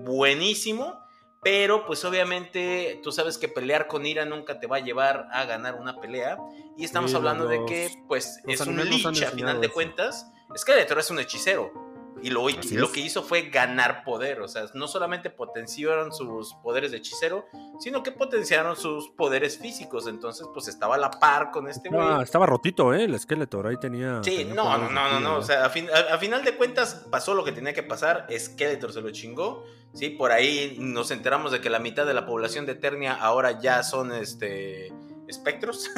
[0.04, 0.98] buenísimo.
[1.42, 5.44] Pero pues obviamente tú sabes que pelear con ira nunca te va a llevar a
[5.44, 6.38] ganar una pelea.
[6.78, 10.26] Y estamos hablando de que pues es un lich a final de cuentas.
[10.56, 11.91] Skeletor es un hechicero.
[12.22, 14.40] Y lo, lo que hizo fue ganar poder.
[14.40, 17.46] O sea, no solamente potenciaron sus poderes de hechicero,
[17.80, 20.06] sino que potenciaron sus poderes físicos.
[20.06, 22.22] Entonces, pues estaba a la par con este güey.
[22.22, 23.04] Estaba rotito, ¿eh?
[23.04, 24.22] El Skeletor ahí tenía.
[24.22, 27.72] Sí, no, no, no, no, O sea, a, final de cuentas pasó lo que tenía
[27.72, 28.26] que pasar.
[28.36, 29.64] Skeletor se lo chingó.
[29.94, 33.60] Sí, por ahí nos enteramos de que la mitad de la población de Eternia ahora
[33.60, 34.92] ya son este
[35.28, 35.90] espectros.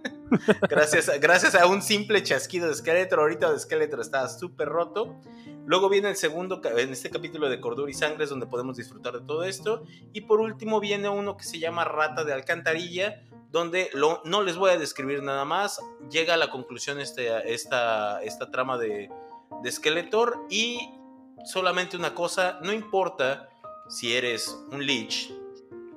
[0.68, 3.20] gracias, gracias a un simple chasquido de Skeletor.
[3.20, 5.20] Ahorita de Skeletor está súper roto.
[5.66, 9.14] Luego viene el segundo, en este capítulo de Cordura y Sangre, es donde podemos disfrutar
[9.14, 9.82] de todo esto.
[10.12, 13.90] Y por último viene uno que se llama Rata de Alcantarilla, donde
[14.24, 15.80] no les voy a describir nada más.
[16.08, 19.10] Llega a la conclusión este, esta, esta trama de,
[19.64, 20.88] de Skeletor y
[21.44, 23.48] solamente una cosa, no importa
[23.88, 25.34] si eres un Lich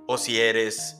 [0.07, 0.99] o si eres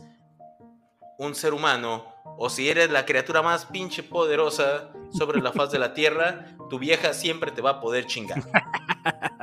[1.18, 2.06] un ser humano
[2.38, 6.80] o si eres la criatura más pinche poderosa sobre la faz de la tierra, tu
[6.80, 8.44] vieja siempre te va a poder chingar.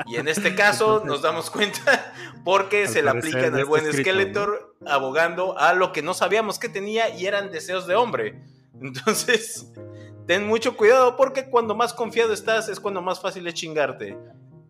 [0.07, 4.77] Y en este caso nos damos cuenta porque se le aplica en el buen Skeletor
[4.87, 8.41] abogando a lo que no sabíamos que tenía y eran deseos de hombre.
[8.81, 9.73] Entonces,
[10.27, 14.17] ten mucho cuidado porque cuando más confiado estás es cuando más fácil es chingarte.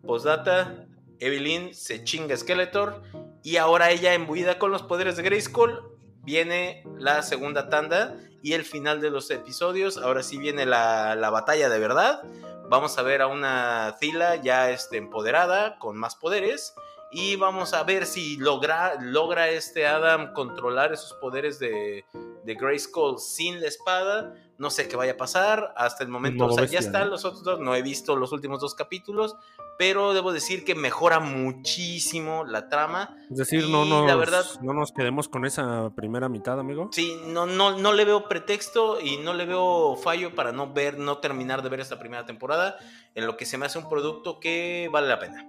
[0.05, 0.87] Postdata,
[1.19, 3.03] Evelyn se chinga Skeletor
[3.43, 5.81] y ahora ella embuida con los poderes de Grayskull
[6.23, 9.97] viene la segunda tanda y el final de los episodios.
[9.97, 12.23] Ahora sí viene la, batalla de verdad.
[12.69, 16.73] Vamos a ver a una Zila ya este, empoderada, con más poderes.
[17.11, 22.03] Y vamos a ver si logra, logra este Adam controlar esos poderes de,
[22.43, 24.33] de Grayskull sin la espada.
[24.57, 25.73] No sé qué vaya a pasar.
[25.75, 27.59] Hasta el momento, o sea, ya están los otros dos.
[27.59, 29.35] No he visto los últimos dos capítulos
[29.77, 33.15] pero debo decir que mejora muchísimo la trama.
[33.29, 36.89] Es decir, no nos, la verdad, no nos quedemos con esa primera mitad, amigo.
[36.91, 40.97] Sí, no, no, no le veo pretexto y no le veo fallo para no ver,
[40.97, 42.77] no terminar de ver esta primera temporada,
[43.13, 45.45] en lo que se me hace un producto que vale la pena.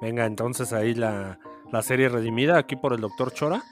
[0.00, 1.38] Venga, entonces ahí la,
[1.82, 3.62] serie redimida aquí por el doctor Chora.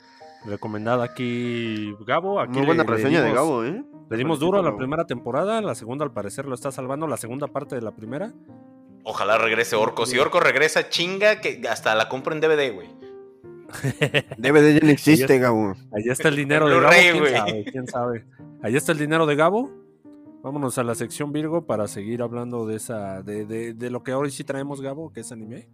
[0.45, 2.41] Recomendada aquí Gabo.
[2.41, 3.85] Aquí Muy buena reseña de Gabo, ¿eh?
[4.11, 7.17] Le dimos duro a la primera temporada, la segunda al parecer lo está salvando, la
[7.17, 8.33] segunda parte de la primera.
[9.05, 10.05] Ojalá regrese Orco.
[10.07, 12.89] Si Orco regresa, chinga, que hasta la compro en DVD, güey.
[14.37, 15.75] DVD ya no existe, Gabo.
[15.93, 16.93] Ahí está el dinero de Gabo.
[16.93, 17.65] ¿Quién sabe?
[17.65, 18.25] ¿Quién sabe?
[18.63, 19.71] Ahí está el dinero de Gabo.
[20.43, 24.13] Vámonos a la sección Virgo para seguir hablando de esa, de, de, de lo que
[24.13, 25.69] hoy sí traemos, Gabo, que es anime.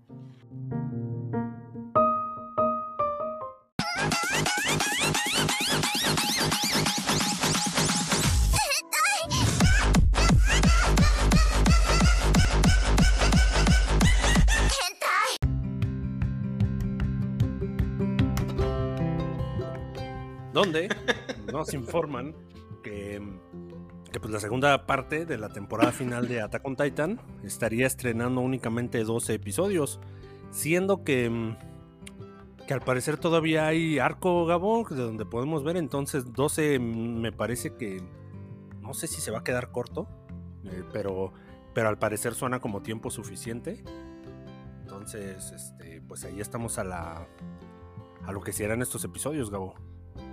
[20.73, 20.89] Donde
[21.53, 22.35] nos informan
[22.83, 23.23] que,
[24.21, 29.03] pues la segunda parte de la temporada final de Attack on Titan estaría estrenando únicamente
[29.03, 30.01] 12 episodios,
[30.51, 31.55] siendo que,
[32.67, 37.75] que al parecer todavía hay arco Gabo de donde podemos ver, entonces 12 me parece
[37.75, 38.03] que
[38.83, 40.09] no sé si se va a quedar corto,
[40.65, 41.33] eh, pero,
[41.75, 43.83] pero al parecer suena como tiempo suficiente.
[44.81, 47.29] Entonces, este, pues ahí estamos a la
[48.29, 49.75] a lo que serán estos episodios, Gabo.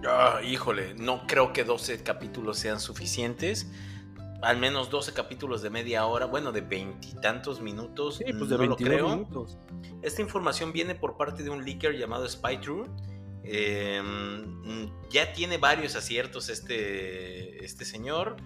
[0.07, 3.71] Ah, híjole, no creo que 12 capítulos sean suficientes.
[4.41, 8.17] Al menos 12 capítulos de media hora, bueno, de veintitantos minutos.
[8.17, 9.09] Sí, pues de no lo creo.
[9.09, 9.57] Minutos.
[10.01, 12.85] Esta información viene por parte de un leaker llamado SpyTrue.
[13.43, 18.37] Em, ya tiene varios aciertos este, este señor.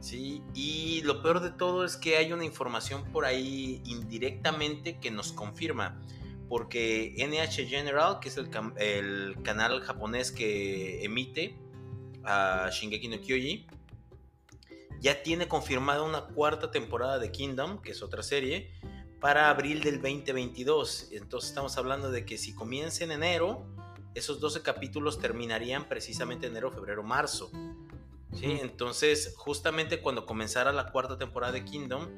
[0.00, 0.42] ¿sí?
[0.54, 5.32] Y lo peor de todo es que hay una información por ahí indirectamente que nos
[5.32, 6.00] confirma.
[6.48, 11.56] Porque NH General, que es el, el canal japonés que emite
[12.24, 13.66] a Shingeki no Kyoji,
[15.00, 18.70] ya tiene confirmada una cuarta temporada de Kingdom, que es otra serie,
[19.20, 21.08] para abril del 2022.
[21.12, 23.66] Entonces estamos hablando de que si comienza en enero,
[24.14, 27.50] esos 12 capítulos terminarían precisamente enero, febrero, marzo.
[28.32, 28.58] ¿sí?
[28.60, 32.08] Entonces, justamente cuando comenzara la cuarta temporada de Kingdom,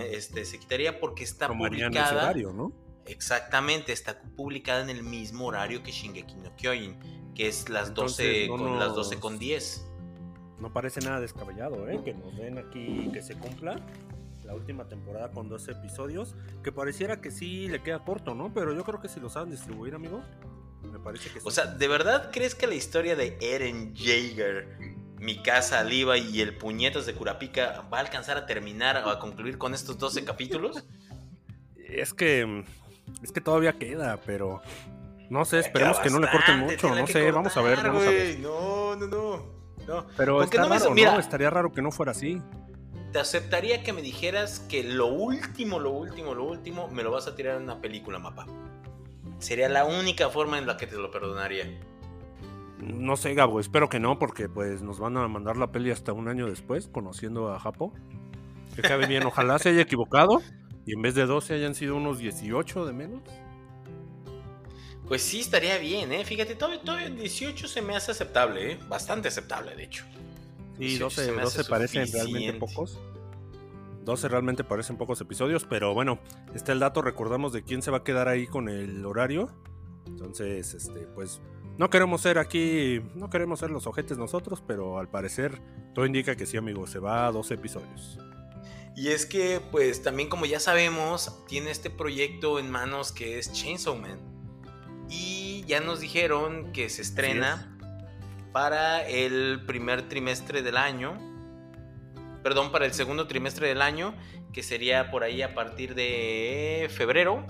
[0.00, 2.24] este, se quitaría porque está publicada.
[2.24, 2.72] Horario, ¿no?
[3.06, 6.96] Exactamente, está publicada en el mismo horario que Shingeki no Kyojin,
[7.34, 9.86] que es las 12 con las 12 con 10.
[10.60, 12.00] No parece nada descabellado, ¿eh?
[12.04, 13.80] Que nos den aquí que se cumpla
[14.44, 18.52] la última temporada con 12 episodios, que pareciera que sí le queda corto, ¿no?
[18.52, 20.22] Pero yo creo que si lo saben distribuir, amigo,
[20.82, 21.46] me parece que sí.
[21.46, 24.76] O sea, ¿de verdad crees que la historia de Eren Jaeger,
[25.18, 29.18] mi casa, Liva y el puñetas de Curapica va a alcanzar a terminar o a
[29.18, 30.84] concluir con estos 12 capítulos?
[31.76, 32.64] Es que
[33.22, 34.62] es que todavía queda, pero
[35.30, 38.10] no sé, esperemos que no le corten mucho, no sé, vamos a ver, vamos a
[38.10, 38.38] ver.
[38.40, 39.62] No, no, no.
[39.86, 40.06] No.
[40.16, 42.40] Pero está no raro, Mira, Estaría raro que no fuera así.
[43.12, 47.26] Te aceptaría que me dijeras que lo último, lo último, lo último, me lo vas
[47.26, 48.46] a tirar en una película, mapa.
[49.38, 51.64] Sería la única forma en la que te lo perdonaría.
[52.78, 56.12] No sé, Gabo, espero que no, porque pues nos van a mandar la peli hasta
[56.12, 57.92] un año después, conociendo a Japo.
[58.76, 60.40] Que cabe bien, ojalá se haya equivocado
[60.86, 63.22] y en vez de 12 hayan sido unos 18 de menos.
[65.06, 66.24] Pues sí, estaría bien, ¿eh?
[66.24, 68.78] Fíjate, todo, 18 se me hace aceptable, ¿eh?
[68.88, 70.04] Bastante aceptable, de hecho.
[70.78, 72.98] Sí, 12, 12 parecen realmente pocos.
[74.04, 76.18] 12 realmente parecen pocos episodios, pero bueno,
[76.54, 79.50] está el dato, recordamos de quién se va a quedar ahí con el horario.
[80.06, 81.40] Entonces, este, pues
[81.78, 85.60] no queremos ser aquí, no queremos ser los ojetes nosotros, pero al parecer
[85.94, 88.18] todo indica que sí, amigo, se va a 12 episodios.
[88.94, 93.52] Y es que, pues también como ya sabemos, tiene este proyecto en manos que es
[93.52, 94.20] Chainsaw Man.
[95.08, 97.78] Y ya nos dijeron que se estrena
[98.52, 101.18] para el primer trimestre del año.
[102.42, 104.14] Perdón, para el segundo trimestre del año,
[104.52, 107.46] que sería por ahí a partir de febrero.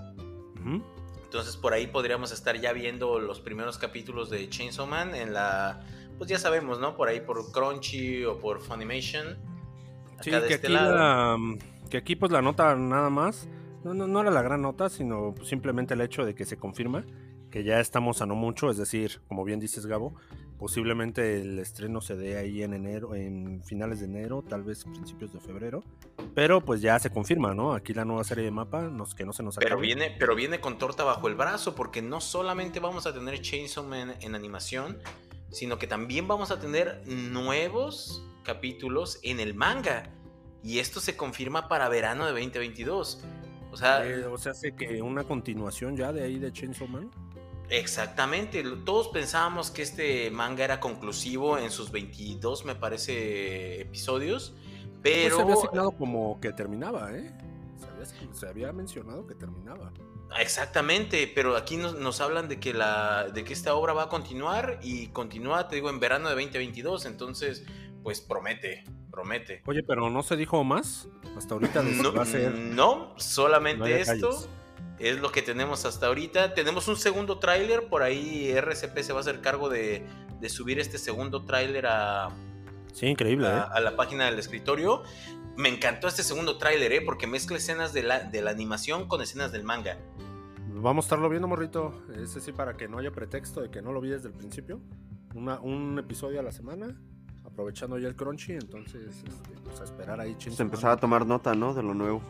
[1.24, 5.80] Entonces por ahí podríamos estar ya viendo los primeros capítulos de Chainsaw Man en la,
[6.18, 6.94] pues ya sabemos, ¿no?
[6.96, 9.51] Por ahí por Crunchy o por Funimation.
[10.22, 11.36] Sí, que, este aquí la,
[11.90, 13.48] que aquí pues la nota nada más,
[13.84, 17.04] no, no, no era la gran nota, sino simplemente el hecho de que se confirma
[17.52, 20.14] que ya estamos a no mucho, es decir, como bien dices Gabo,
[20.58, 25.32] posiblemente el estreno se dé ahí en enero, en finales de enero, tal vez principios
[25.32, 25.84] de febrero,
[26.34, 27.74] pero pues ya se confirma, ¿no?
[27.74, 30.60] Aquí la nueva serie de mapa, nos, que no se nos Pero viene, pero viene
[30.60, 34.98] con torta bajo el brazo, porque no solamente vamos a tener Chainsaw Man en animación,
[35.50, 40.10] sino que también vamos a tener nuevos capítulos en el manga.
[40.62, 43.24] Y esto se confirma para verano de 2022.
[43.72, 47.10] O sea, eh, o sea, hace que una continuación ya de ahí de Chainsaw Man.
[47.72, 54.54] Exactamente, todos pensábamos que este manga era conclusivo en sus 22, me parece, episodios,
[55.02, 55.36] pero...
[55.36, 57.34] se había asignado como que terminaba, ¿eh?
[58.32, 59.90] Se había, mencionado que terminaba.
[60.38, 64.78] Exactamente, pero aquí nos, hablan de que, la, de que esta obra va a continuar
[64.82, 67.64] y continúa, te digo, en verano de 2022, entonces,
[68.02, 69.62] pues promete, promete.
[69.66, 71.08] Oye, pero ¿no se dijo más?
[71.36, 72.54] Hasta ahorita no, va a ser...
[72.54, 74.48] No, solamente esto
[74.98, 76.54] es lo que tenemos hasta ahorita.
[76.54, 80.06] Tenemos un segundo tráiler, por ahí RCP se va a hacer cargo de,
[80.48, 82.30] subir este segundo tráiler a,
[82.92, 83.64] sí, increíble, a, ¿eh?
[83.72, 85.02] a, la página del escritorio.
[85.56, 87.02] Me encantó este segundo tráiler, ¿eh?
[87.02, 89.98] porque mezcla escenas de la, de la animación con escenas del manga.
[90.68, 92.02] Vamos a estarlo viendo, morrito.
[92.16, 94.80] Ese sí, para que no haya pretexto de que no lo vi desde el principio.
[95.34, 96.98] un episodio a la semana,
[97.52, 98.52] aprovechando ya el crunchy.
[98.52, 100.36] Entonces, este, pues a esperar ahí.
[100.38, 101.74] Se empezaba a tomar nota, ¿no?
[101.74, 102.22] De lo nuevo.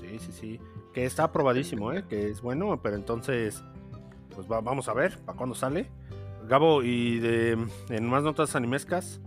[0.00, 0.60] Sí, sí, sí
[0.92, 2.04] que está aprobadísimo, ¿eh?
[2.08, 3.62] que es bueno, pero entonces,
[4.34, 5.90] pues vamos a ver para cuándo sale.
[6.48, 7.56] Gabo, y de,
[7.90, 9.20] en más notas animescas,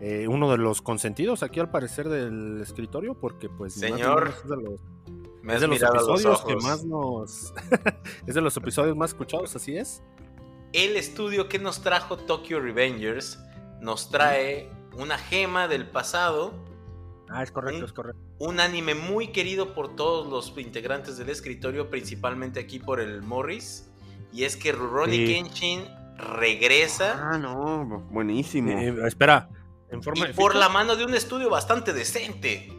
[0.00, 3.74] eh, uno de los consentidos aquí al parecer del escritorio, porque pues...
[3.74, 4.80] Señor, es de los,
[5.54, 7.54] es de los episodios que más nos...
[8.26, 10.02] es de los episodios más escuchados, así es.
[10.74, 13.38] El estudio que nos trajo Tokyo Revengers
[13.86, 14.68] nos trae
[14.98, 16.52] una gema del pasado
[17.28, 18.20] Ah, es correcto, es correcto.
[18.38, 23.90] Un anime muy querido por todos los integrantes del escritorio, principalmente aquí por el Morris.
[24.32, 25.84] Y es que Rurouni Kenshin
[26.16, 27.32] regresa.
[27.32, 28.70] Ah, no, buenísimo.
[28.70, 29.48] Eh, espera,
[29.90, 32.72] en forma y por la mano de un estudio bastante decente.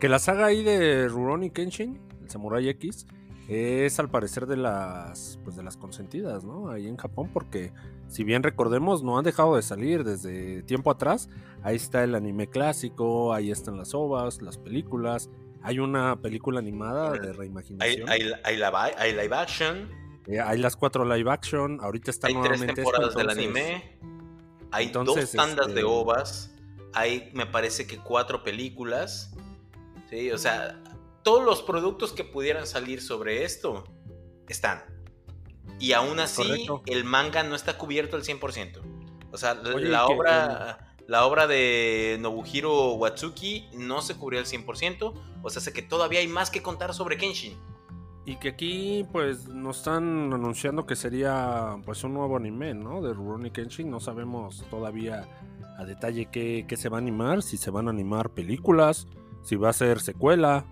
[0.00, 3.06] Que la saga ahí de Rurouni Kenshin, el Samurai X,
[3.48, 6.70] es al parecer de las pues de las consentidas, ¿no?
[6.70, 7.72] Ahí en Japón porque
[8.08, 11.28] si bien recordemos no han dejado de salir desde tiempo atrás.
[11.62, 15.30] Ahí está el anime clásico, ahí están las ovas, las películas.
[15.62, 18.08] Hay una película animada de reimaginación.
[18.08, 19.88] Hay, hay, live, action.
[20.26, 21.78] Eh, hay las cuatro live action.
[21.80, 23.98] Ahorita están Hay tres temporadas del anime.
[24.72, 26.50] Hay dos tandas de este ovas.
[26.94, 29.32] Hay, me parece que cuatro películas.
[30.10, 30.82] Sí, o sea,
[31.22, 33.84] todos los productos que pudieran salir sobre esto
[34.48, 34.82] están.
[35.78, 38.80] Y aún así, el manga no está cubierto al 100%.
[39.32, 45.12] O sea, la obra la obra de Nobuhiro Watsuki no se cubrió al 100%,
[45.42, 47.56] o sea, sé que todavía hay más que contar sobre Kenshin.
[48.24, 53.02] Y que aquí pues nos están anunciando que sería pues un nuevo anime, ¿no?
[53.02, 55.28] De Rurouni Kenshin, no sabemos todavía
[55.76, 59.08] a detalle qué, qué se va a animar, si se van a animar películas,
[59.42, 60.66] si va a ser secuela,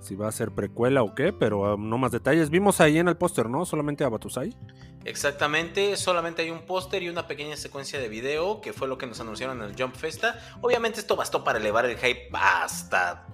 [0.00, 2.50] si va a ser precuela o qué, pero um, no más detalles.
[2.50, 3.64] Vimos ahí en el póster, ¿no?
[3.64, 4.56] Solamente a Batusai.
[5.04, 9.06] Exactamente, solamente hay un póster y una pequeña secuencia de video, que fue lo que
[9.06, 10.38] nos anunciaron en el Jump Festa.
[10.60, 13.26] Obviamente esto bastó para elevar el hype hasta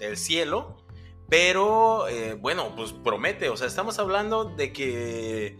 [0.00, 0.76] el cielo,
[1.28, 5.58] pero eh, bueno, pues promete, o sea, estamos hablando de que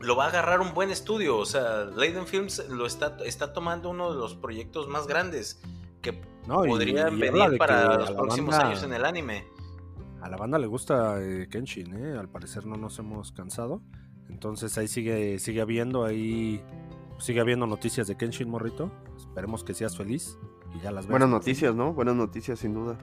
[0.00, 3.90] lo va a agarrar un buen estudio, o sea, Leiden Films lo está, está tomando
[3.90, 5.60] uno de los proyectos más grandes
[6.02, 6.14] que
[6.46, 9.46] podrían venir para los próximos años en el anime.
[10.20, 12.18] A la banda le gusta eh, Kenshin, ¿eh?
[12.18, 13.82] Al parecer no nos hemos cansado.
[14.28, 16.62] Entonces ahí sigue, sigue habiendo, ahí
[17.18, 18.90] sigue habiendo noticias de Kenshin Morrito.
[19.16, 20.38] Esperemos que seas feliz
[20.74, 21.94] y ya las Buenas noticias, ¿no?
[21.94, 22.98] Buenas noticias, sin duda.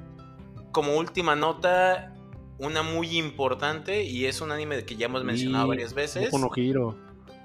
[0.71, 2.15] Como última nota,
[2.59, 6.31] una muy importante y es un anime que ya hemos mencionado varias veces.
[6.31, 6.95] Boku no Hiro.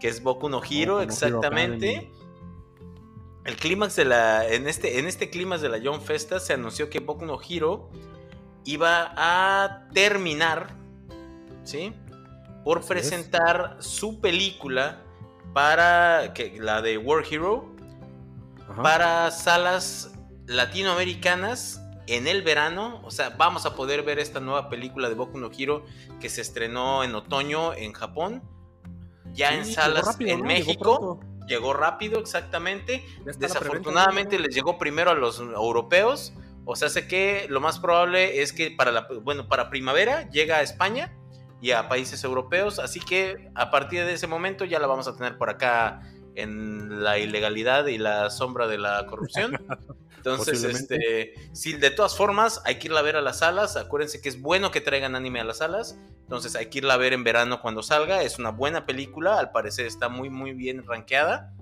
[0.01, 2.11] Que es Boku no Hiro, exactamente.
[3.45, 4.47] El clímax de la.
[4.49, 7.91] En este, en este clímax de la Young Festa se anunció que Boku no Hero
[8.65, 10.77] iba a terminar.
[11.65, 11.93] ¿Sí?
[12.65, 15.03] Por presentar su película
[15.53, 16.33] para.
[16.35, 17.73] Que, la de War Hero.
[18.81, 20.13] Para salas
[20.47, 23.01] latinoamericanas en el verano.
[23.05, 25.85] O sea, vamos a poder ver esta nueva película de Boku no Hero
[26.21, 28.43] que se estrenó en otoño en Japón.
[29.35, 31.19] Ya en salas en México
[31.53, 33.05] llegó rápido, exactamente.
[33.39, 36.33] Desafortunadamente les llegó primero a los europeos.
[36.65, 40.57] O sea, sé que lo más probable es que para la, bueno, para primavera llega
[40.57, 41.13] a España
[41.61, 42.79] y a países europeos.
[42.79, 46.01] Así que a partir de ese momento ya la vamos a tener por acá
[46.35, 49.53] en la ilegalidad y la sombra de la corrupción.
[50.25, 53.77] Entonces, este, sí, de todas formas, hay que irla a ver a las salas.
[53.77, 55.99] Acuérdense que es bueno que traigan anime a las salas.
[56.23, 58.23] Entonces, hay que irla a ver en verano cuando salga.
[58.23, 61.53] Es una buena película, al parecer está muy, muy bien rankeada.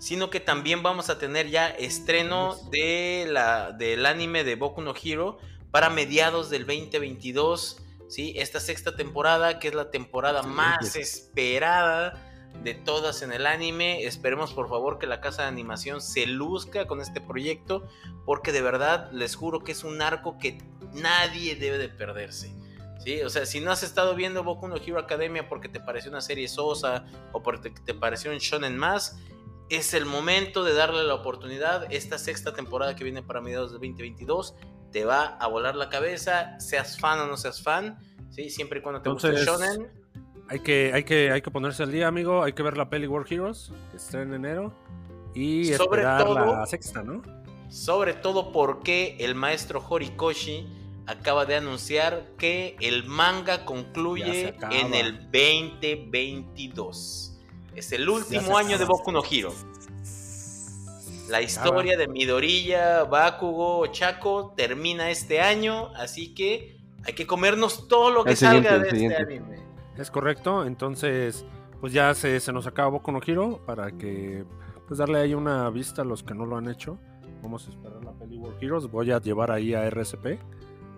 [0.00, 4.94] Sino que también vamos a tener ya estreno de la, del anime de Boku no
[5.00, 5.38] Hero
[5.70, 7.80] para mediados del 2022.
[8.08, 8.34] ¿sí?
[8.36, 12.29] Esta sexta temporada, que es la temporada más esperada
[12.62, 14.04] de todas en el anime.
[14.04, 17.88] Esperemos por favor que la casa de animación se luzca con este proyecto,
[18.24, 20.58] porque de verdad les juro que es un arco que
[20.92, 22.54] nadie debe de perderse.
[22.98, 23.22] ¿Sí?
[23.22, 26.20] O sea, si no has estado viendo Boku no Hero Academia porque te pareció una
[26.20, 29.18] serie sosa o porque te pareció un shonen más,
[29.70, 31.90] es el momento de darle la oportunidad.
[31.90, 34.54] Esta sexta temporada que viene para mediados del 2022
[34.92, 37.98] te va a volar la cabeza, seas fan o no seas fan,
[38.28, 38.50] ¿sí?
[38.50, 39.99] siempre y cuando te guste el shonen
[40.50, 42.42] hay que, hay, que, hay que ponerse al día, amigo.
[42.42, 44.74] Hay que ver la peli World Heroes, que está en enero.
[45.32, 47.22] Y sobre esperar todo, la sexta, ¿no?
[47.68, 50.66] Sobre todo porque el maestro Horikoshi
[51.06, 57.38] acaba de anunciar que el manga concluye en el 2022.
[57.76, 59.54] Es el último año de Boku no Hero.
[61.28, 68.10] La historia de Midoriya, Bakugo, Chaco termina este año, así que hay que comernos todo
[68.10, 69.69] lo que salga de este anime.
[70.00, 71.44] Es correcto, entonces
[71.80, 74.44] pues ya se, se nos acabó con Ojiro para que
[74.88, 76.98] pues darle ahí una vista a los que no lo han hecho.
[77.42, 78.90] Vamos a esperar la peli World Heroes.
[78.90, 80.38] Voy a llevar ahí a RSP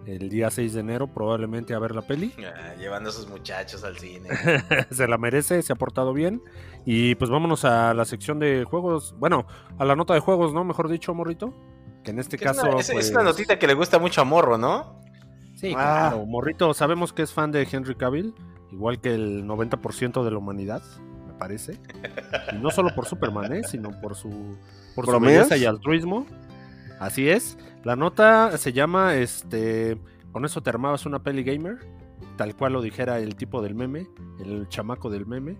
[0.06, 2.32] el día 6 de enero probablemente a ver la peli.
[2.44, 4.28] Ah, llevando a sus muchachos al cine.
[4.90, 6.40] se la merece, se ha portado bien.
[6.84, 9.16] Y pues vámonos a la sección de juegos.
[9.18, 9.46] Bueno,
[9.78, 10.64] a la nota de juegos, ¿no?
[10.64, 11.52] Mejor dicho, Morrito.
[12.04, 12.78] Que en este caso...
[12.78, 15.00] Es una, es, una pues notita que le gusta mucho a Morro, ¿no?
[15.56, 16.10] Sí, ah.
[16.10, 16.26] claro.
[16.26, 18.34] Morrito, sabemos que es fan de Henry Cavill
[18.72, 20.82] igual que el 90% de la humanidad,
[21.26, 21.78] me parece.
[22.52, 23.62] Y no solo por Superman, ¿eh?
[23.64, 24.56] sino por su,
[24.94, 26.26] por su belleza y altruismo.
[26.98, 27.58] Así es.
[27.84, 29.98] La nota se llama, este,
[30.30, 31.78] con eso te armabas una peli gamer,
[32.36, 34.06] tal cual lo dijera el tipo del meme,
[34.40, 35.56] el chamaco del meme.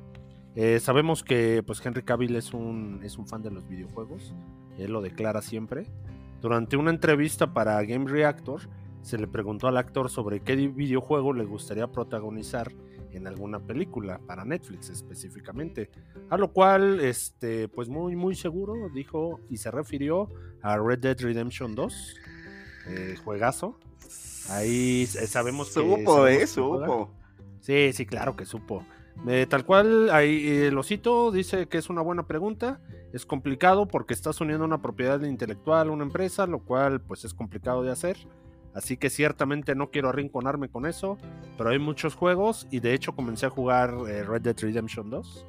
[0.55, 4.35] Eh, sabemos que pues Henry Cavill es un, es un fan de los videojuegos,
[4.79, 5.87] él lo declara siempre.
[6.41, 8.63] Durante una entrevista para Game Reactor,
[9.03, 12.73] se le preguntó al actor sobre qué videojuego le gustaría protagonizar
[13.13, 15.91] en alguna película, para Netflix específicamente.
[16.31, 20.29] A lo cual, este, pues muy, muy seguro dijo y se refirió
[20.63, 22.17] a Red Dead Redemption 2,
[22.89, 23.79] eh, juegazo.
[24.49, 25.75] Ahí sabemos que.
[25.75, 27.11] Supo, eh, supo.
[27.61, 28.85] Sí, sí, claro que supo.
[29.49, 32.81] tal cual, ahí, el osito dice que es una buena pregunta.
[33.13, 37.35] Es complicado porque estás uniendo una propiedad intelectual a una empresa, lo cual pues es
[37.35, 38.17] complicado de hacer.
[38.75, 41.19] Así que ciertamente no quiero arrinconarme con eso,
[41.59, 45.47] pero hay muchos juegos y de hecho comencé a jugar eh, Red Dead Redemption 2.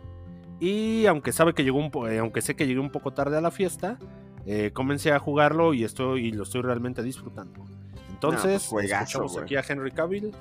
[0.60, 3.42] Y aunque sabe que llegó un eh, aunque sé que llegué un poco tarde a
[3.42, 3.98] la fiesta,
[4.46, 7.66] eh, comencé a jugarlo y estoy y lo estoy realmente disfrutando.
[8.10, 10.32] Entonces, pues, escuchamos aquí a Henry Cavill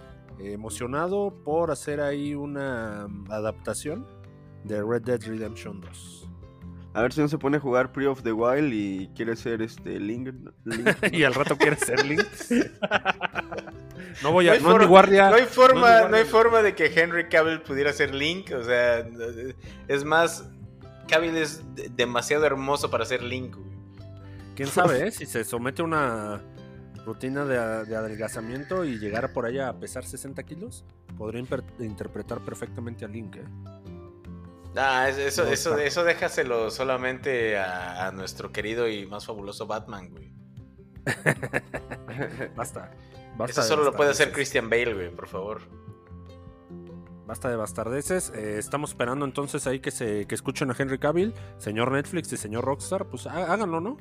[0.41, 4.07] emocionado por hacer ahí una mm, adaptación
[4.65, 6.22] de Red Dead Redemption 2.
[6.95, 9.63] A ver si no se pone a jugar Pre of the Wild y quiere ser
[9.63, 10.31] este Link.
[11.13, 12.23] y al rato quiere ser Link.
[14.23, 14.59] no voy a.
[14.59, 18.15] No, hay, guardia, no hay forma, no, hay forma de que Henry Cavill pudiera ser
[18.15, 18.53] Link.
[18.53, 19.07] O sea,
[19.89, 20.45] es más,
[21.09, 21.63] Cavill es
[21.97, 23.57] demasiado hermoso para ser Link.
[24.55, 25.11] Quién sabe, eh?
[25.11, 26.43] Si se somete a una
[27.07, 30.85] rutina de, de, adelgazamiento y llegar por allá a pesar 60 kilos,
[31.17, 31.43] podría
[31.79, 33.45] interpretar perfectamente a Link, ¿eh?
[34.77, 40.33] Ah, eso, eso, eso déjaselo solamente a, nuestro querido y más fabuloso Batman, güey.
[42.57, 42.93] basta,
[43.49, 45.63] Eso solo lo puede hacer Christian Bale, güey, por favor.
[47.27, 48.31] Basta de bastardeces.
[48.35, 52.37] Eh, estamos esperando entonces ahí que se que escuchen a Henry Cavill, señor Netflix y
[52.37, 53.07] señor Rockstar.
[53.07, 53.97] Pues háganlo, ¿no?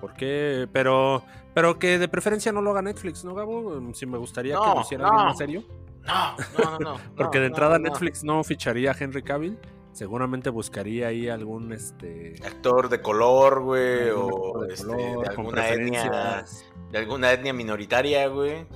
[0.00, 1.22] Porque, pero,
[1.54, 3.92] pero que de preferencia no lo haga Netflix, ¿no, Gabo?
[3.94, 5.64] Si me gustaría que lo hiciera alguien en serio.
[6.06, 7.00] No, no, no, no.
[7.16, 9.58] Porque de entrada Netflix no ficharía a Henry Cavill
[9.92, 16.44] seguramente buscaría ahí algún este actor de color, güey, o de, este, de alguna etnia
[16.90, 18.66] de alguna etnia minoritaria, güey.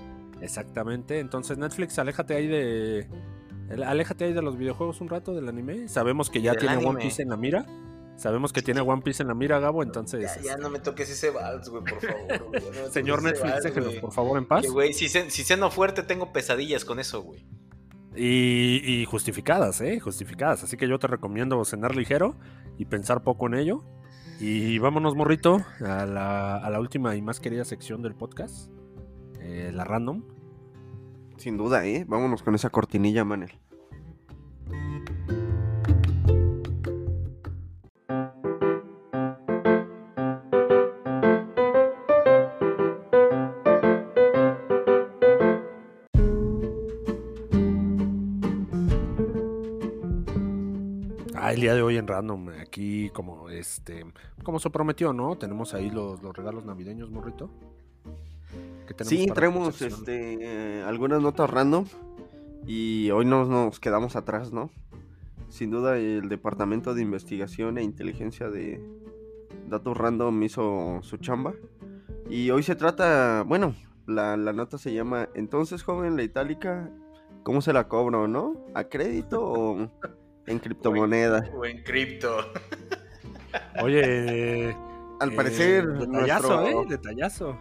[0.40, 1.18] Exactamente.
[1.18, 3.08] Entonces, Netflix, aléjate ahí de
[3.86, 5.88] aléjate ahí de los videojuegos un rato del anime.
[5.88, 7.66] Sabemos que ya tiene One Piece en la mira.
[8.16, 10.40] Sabemos que tiene One Piece en la mira, Gabo, entonces.
[10.42, 12.90] Ya, no me toques ese vals, güey, por favor.
[12.92, 14.66] Señor Netflix, déjenos, por favor, en paz.
[14.66, 17.44] güey, si, si ceno fuerte, tengo pesadillas con eso, güey.
[18.16, 19.98] Y, justificadas, ¿eh?
[20.00, 20.62] Justificadas.
[20.62, 22.36] Así que yo te recomiendo cenar ligero
[22.78, 23.84] y pensar poco en ello.
[24.40, 28.70] Y vámonos, morrito, a la, última y más querida sección del podcast,
[29.40, 30.24] eh, la random.
[31.36, 32.04] Sin duda, ¿eh?
[32.06, 33.52] Vámonos con esa cortinilla, Manel.
[51.64, 54.04] Día de hoy en Random, aquí como este,
[54.42, 55.38] como se prometió, ¿no?
[55.38, 57.48] Tenemos ahí los, regalos navideños, morrito.
[59.00, 61.86] Sí, traemos este, algunas notas random
[62.66, 64.68] y hoy no nos quedamos atrás, ¿no?
[65.48, 68.86] Sin duda el Departamento de Investigación e Inteligencia de
[69.66, 71.54] Datos Random hizo su chamba.
[72.28, 73.74] Y hoy se trata, bueno,
[74.06, 76.90] la, la nota se llama Entonces, joven, la itálica,
[77.42, 78.66] ¿cómo se la cobro, no?
[78.74, 79.88] ¿A crédito o
[80.46, 81.48] en criptomoneda.
[81.54, 82.36] O en, cripto.
[83.82, 84.76] Oye.
[85.20, 85.84] Al parecer.
[85.84, 86.74] Eh, detallazo, ¿eh?
[86.88, 87.58] Detallazo.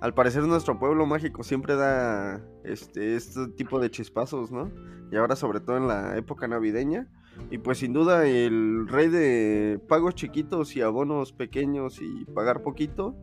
[0.00, 4.70] Al parecer nuestro pueblo mágico siempre da este, este tipo de chispazos, ¿no?
[5.12, 7.08] Y ahora sobre todo en la época navideña.
[7.50, 13.16] Y pues sin duda el rey de pagos chiquitos y abonos pequeños y pagar poquito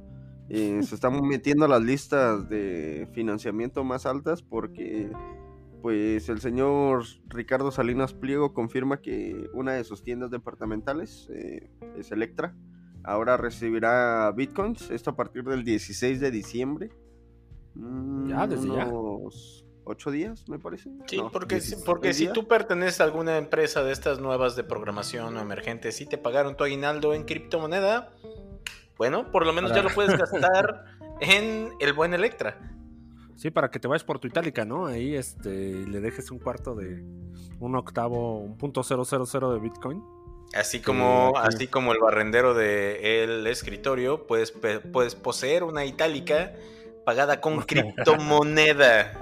[0.49, 5.11] eh, se están metiendo a las listas de financiamiento más altas porque
[5.81, 12.11] pues el señor Ricardo Salinas Pliego confirma que una de sus tiendas departamentales, eh, es
[12.11, 12.55] Electra,
[13.03, 16.89] ahora recibirá bitcoins, esto a partir del 16 de diciembre.
[18.27, 19.69] ya, desde unos ya.
[19.91, 20.91] Ocho días, me parece.
[21.07, 25.39] Sí, porque, porque si tú perteneces a alguna empresa de estas nuevas de programación o
[25.39, 28.13] emergentes y te pagaron tu aguinaldo en criptomoneda,
[28.99, 30.85] bueno, por lo menos ya lo puedes gastar
[31.21, 32.78] en el buen Electra.
[33.39, 34.87] Sí, para que te vayas por tu itálica, ¿no?
[34.87, 35.49] Ahí este,
[35.87, 37.01] le dejes un cuarto de
[37.61, 40.03] un octavo, un punto cero cero cero de Bitcoin.
[40.53, 44.51] Así como, así como el barrendero del escritorio, puedes,
[44.91, 46.51] puedes poseer una itálica
[47.05, 49.17] pagada con criptomoneda.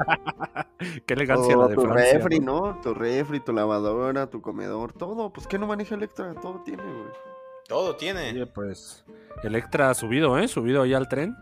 [1.06, 2.82] Qué elegancia la de tu refri, ¿no?
[2.82, 5.32] Tu refri, tu lavadora, tu comedor, todo.
[5.32, 7.14] Pues que no maneja Electra, todo tiene, güey.
[7.68, 8.32] Todo tiene.
[8.32, 9.06] Oye, pues
[9.44, 10.48] Electra ha subido, ¿eh?
[10.48, 11.36] Subido ahí al tren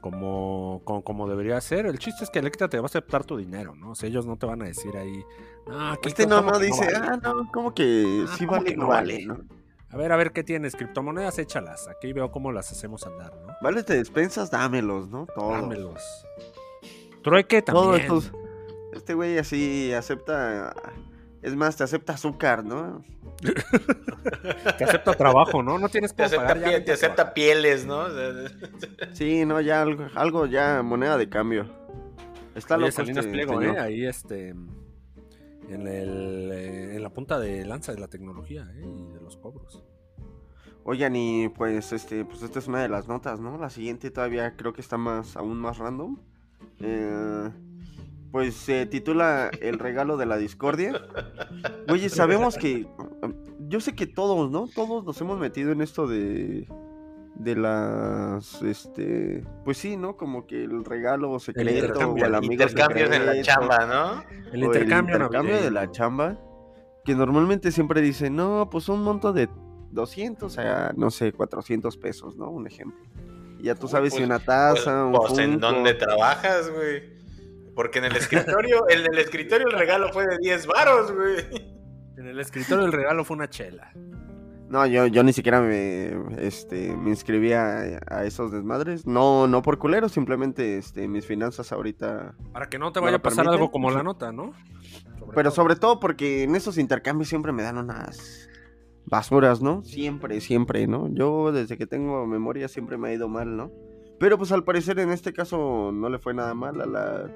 [0.00, 1.86] como, como, debería ser.
[1.86, 3.92] El chiste es que Electra te va a aceptar tu dinero, ¿no?
[3.92, 5.24] O sea, ellos no te van a decir ahí.
[5.70, 9.38] Ah, este no, no dice, ah, no, como que ah, sí vale, no vale, ¿no?
[9.90, 11.88] A ver, a ver qué tienes, criptomonedas, échalas.
[11.88, 13.54] Aquí veo cómo las hacemos andar, ¿no?
[13.62, 15.26] Vale, te despensas, dámelos, ¿no?
[15.34, 15.52] Todos.
[15.52, 16.26] Dámelos.
[17.22, 18.02] Trueque también.
[18.92, 20.74] este güey así acepta.
[21.44, 23.04] Es más, te acepta azúcar, ¿no?
[24.78, 25.78] te acepta trabajo, ¿no?
[25.78, 28.06] No tienes que pagar Te acepta pieles, ¿no?
[29.12, 31.66] sí, no, ya algo, algo ya moneda de cambio.
[32.54, 33.78] Está Oye, Salinas este Pliego, ¿eh?
[33.78, 34.54] Ahí este
[35.68, 38.86] en, el, eh, en la punta de lanza de la tecnología ¿eh?
[38.86, 39.84] y de los cobros.
[40.82, 43.58] Oigan, y pues este, pues esta es una de las notas, ¿no?
[43.58, 46.18] La siguiente todavía creo que está más, aún más random.
[46.80, 47.50] Eh,
[48.34, 51.00] pues se titula El regalo de la discordia.
[51.88, 52.84] Oye, sabemos que.
[53.60, 54.66] Yo sé que todos, ¿no?
[54.66, 56.66] Todos nos hemos metido en esto de.
[57.36, 58.60] De las.
[58.60, 59.44] Este.
[59.64, 60.16] Pues sí, ¿no?
[60.16, 61.70] Como que el regalo secreto.
[61.70, 64.24] El intercambio, el intercambios en la chamba, ¿no?
[64.52, 66.36] El intercambio, el intercambio de la chamba.
[67.04, 69.48] Que normalmente siempre dicen, no, pues un monto de
[69.92, 72.50] 200 a, no sé, 400 pesos, ¿no?
[72.50, 72.98] Un ejemplo.
[73.60, 75.36] Y ya tú sabes si pues, una taza, pues, un.
[75.36, 77.13] Pues en dónde trabajas, güey.
[77.74, 81.74] Porque en el escritorio, el del escritorio el regalo fue de 10 varos, güey.
[82.16, 83.92] En el escritorio el regalo fue una chela.
[84.68, 89.06] No, yo, yo ni siquiera me, este, me inscribí a, esos desmadres.
[89.06, 92.34] No, no por culero, simplemente este, mis finanzas ahorita.
[92.52, 94.52] Para que no te vaya a pasar algo como la nota, ¿no?
[95.34, 98.48] Pero sobre todo porque en esos intercambios siempre me dan unas
[99.06, 99.82] basuras, ¿no?
[99.84, 101.08] Siempre, siempre, ¿no?
[101.12, 103.70] Yo desde que tengo memoria siempre me ha ido mal, ¿no?
[104.18, 107.30] Pero pues al parecer en este caso no le fue nada mal a la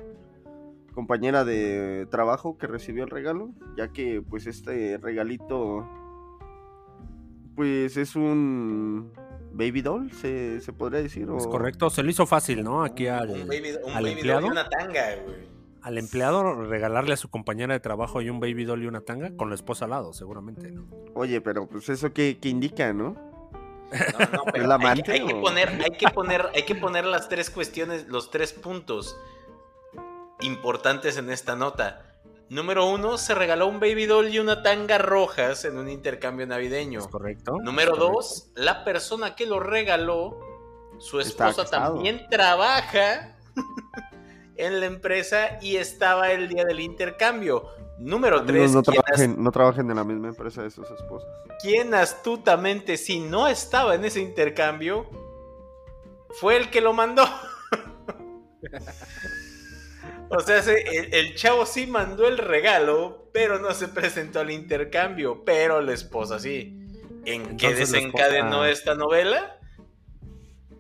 [0.99, 5.89] compañera de trabajo que recibió el regalo, ya que pues este regalito
[7.55, 9.13] pues es un
[9.53, 11.29] baby doll, se, podría decir.
[11.37, 12.83] Es correcto, se le hizo fácil, ¿no?
[12.83, 14.49] Aquí al, empleado.
[15.83, 19.37] Al empleado regalarle a su compañera de trabajo y un baby doll y una tanga
[19.37, 20.89] con la esposa al lado, seguramente, ¿no?
[21.15, 23.11] Oye, pero pues eso qué, indica, ¿no?
[23.13, 23.19] No,
[24.53, 28.53] pero hay, que poner, hay que poner, hay que poner las tres cuestiones, los tres
[28.53, 29.17] puntos
[30.41, 32.05] importantes en esta nota.
[32.51, 37.01] Número uno, se regaló un baby doll y una tanga rojas en un intercambio navideño.
[37.11, 37.59] correcto.
[37.63, 40.41] Número dos, la persona que lo regaló,
[40.99, 43.37] su esposa también trabaja
[44.57, 47.69] en la empresa y estaba el día del intercambio.
[47.99, 51.29] Número tres, no, trabajen, no trabajen en la misma empresa de sus esposas.
[51.61, 55.11] Quien astutamente, si no estaba en ese intercambio,
[56.41, 57.25] fue el que lo mandó.
[60.31, 65.81] O sea, el, chavo sí mandó el regalo, pero no se presentó al intercambio, pero
[65.81, 66.79] la esposa sí.
[67.25, 69.59] ¿En qué desencadenó esta novela?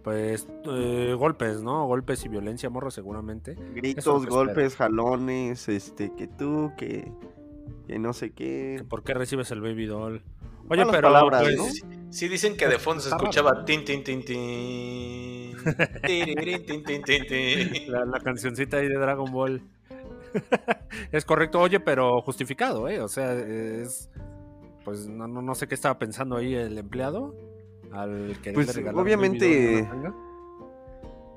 [0.02, 1.86] Pues eh, golpes, ¿no?
[1.86, 3.56] Golpes y violencia, morro, seguramente.
[3.74, 7.10] Gritos, golpes, jalones, este, que tú, que,
[7.86, 8.84] que no sé qué.
[8.88, 10.22] ¿Por qué recibes el baby doll?
[10.70, 15.56] Oye, pero pues, sí, dicen que de fondo se escuchaba tin tin tin tin.
[17.88, 19.62] la, la cancioncita ahí de Dragon Ball.
[21.12, 23.00] es correcto, oye, pero justificado, ¿eh?
[23.00, 24.10] O sea, es.
[24.84, 27.34] Pues no, no, sé qué estaba pensando ahí el empleado.
[27.92, 29.86] Al que pues, obviamente.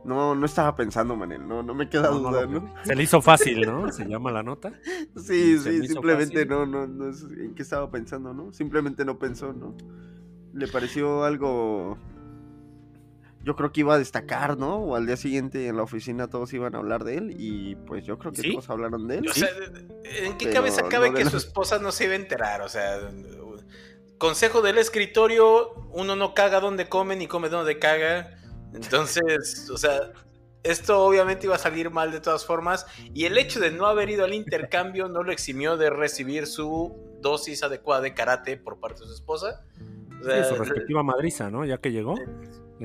[0.04, 2.74] No, no estaba pensando, Manel, no, no me queda duda, ¿no?
[2.84, 3.92] Se le hizo fácil, ¿no?
[3.92, 4.74] Se llama la nota.
[5.16, 8.52] Sí, sí, simplemente no, no, no es en qué estaba pensando, ¿no?
[8.54, 9.76] Simplemente no pensó, ¿no?
[10.54, 11.98] Le pareció algo.
[13.44, 14.78] Yo creo que iba a destacar, ¿no?
[14.78, 18.06] O al día siguiente en la oficina todos iban a hablar de él y pues
[18.06, 19.28] yo creo que todos hablaron de él.
[19.28, 19.50] O sea,
[20.24, 22.62] ¿en qué cabeza cabe que su esposa no se iba a enterar?
[22.62, 23.00] O sea,
[24.18, 28.41] consejo del escritorio, uno no caga donde come ni come donde caga
[28.74, 30.12] entonces, o sea,
[30.64, 32.86] esto obviamente iba a salir mal de todas formas.
[33.14, 36.96] Y el hecho de no haber ido al intercambio no lo eximió de recibir su
[37.22, 39.64] dosis adecuada de karate por parte de su esposa.
[40.22, 41.66] su respectiva madriza, ¿no?
[41.66, 42.16] Ya que llegó.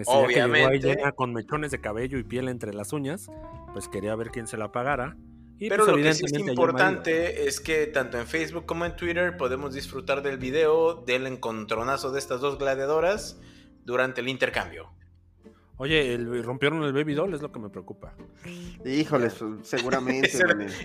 [0.07, 0.80] obviamente.
[0.80, 3.28] Que llegó ahí con mechones de cabello y piel entre las uñas,
[3.72, 5.16] pues quería ver quién se la pagara.
[5.59, 9.39] Pero pues, lo que sí es importante es que tanto en Facebook como en Twitter
[9.39, 13.41] podemos disfrutar del video del encontronazo de estas dos gladiadoras
[13.84, 14.96] durante el intercambio.
[15.79, 18.14] Oye, rompieron el baby doll, es lo que me preocupa.
[18.85, 19.31] Híjole,
[19.62, 20.31] seguramente.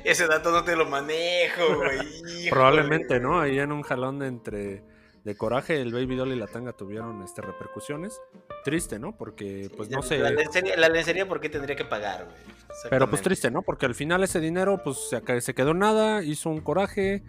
[0.03, 2.49] ese, dato no te lo manejo, güey.
[2.49, 3.39] Probablemente, ¿no?
[3.39, 4.83] Ahí en un jalón entre
[5.23, 8.19] de coraje, el Baby Doll y la tanga tuvieron este, repercusiones.
[8.63, 9.15] Triste, ¿no?
[9.15, 10.17] Porque, pues no sé.
[10.17, 12.37] La lencería, la lencería, ¿por qué tendría que pagar, güey?
[12.89, 13.61] Pero pues triste, ¿no?
[13.61, 17.23] Porque al final ese dinero, pues se, se quedó nada, hizo un coraje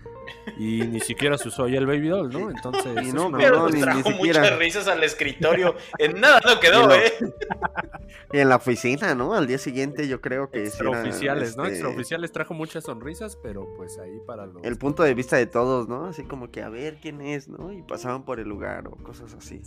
[0.56, 2.50] y ni siquiera se usó ya el Baby Doll, ¿no?
[2.50, 3.06] Entonces.
[3.06, 5.74] Y no, pero ni, trajo muchas risas al escritorio.
[5.98, 7.12] en nada no quedó, ¿eh?
[8.32, 9.34] Y en la oficina, ¿no?
[9.34, 10.64] Al día siguiente yo creo que.
[10.64, 11.64] Extraoficiales, ¿no?
[11.64, 14.64] Este Extraoficiales trajo muchas sonrisas, pero pues ahí para los.
[14.64, 16.06] El punto de vista de todos, ¿no?
[16.06, 17.72] Así como que a ver quién es, ¿no?
[17.72, 19.62] Y pasaban por el lugar o cosas así.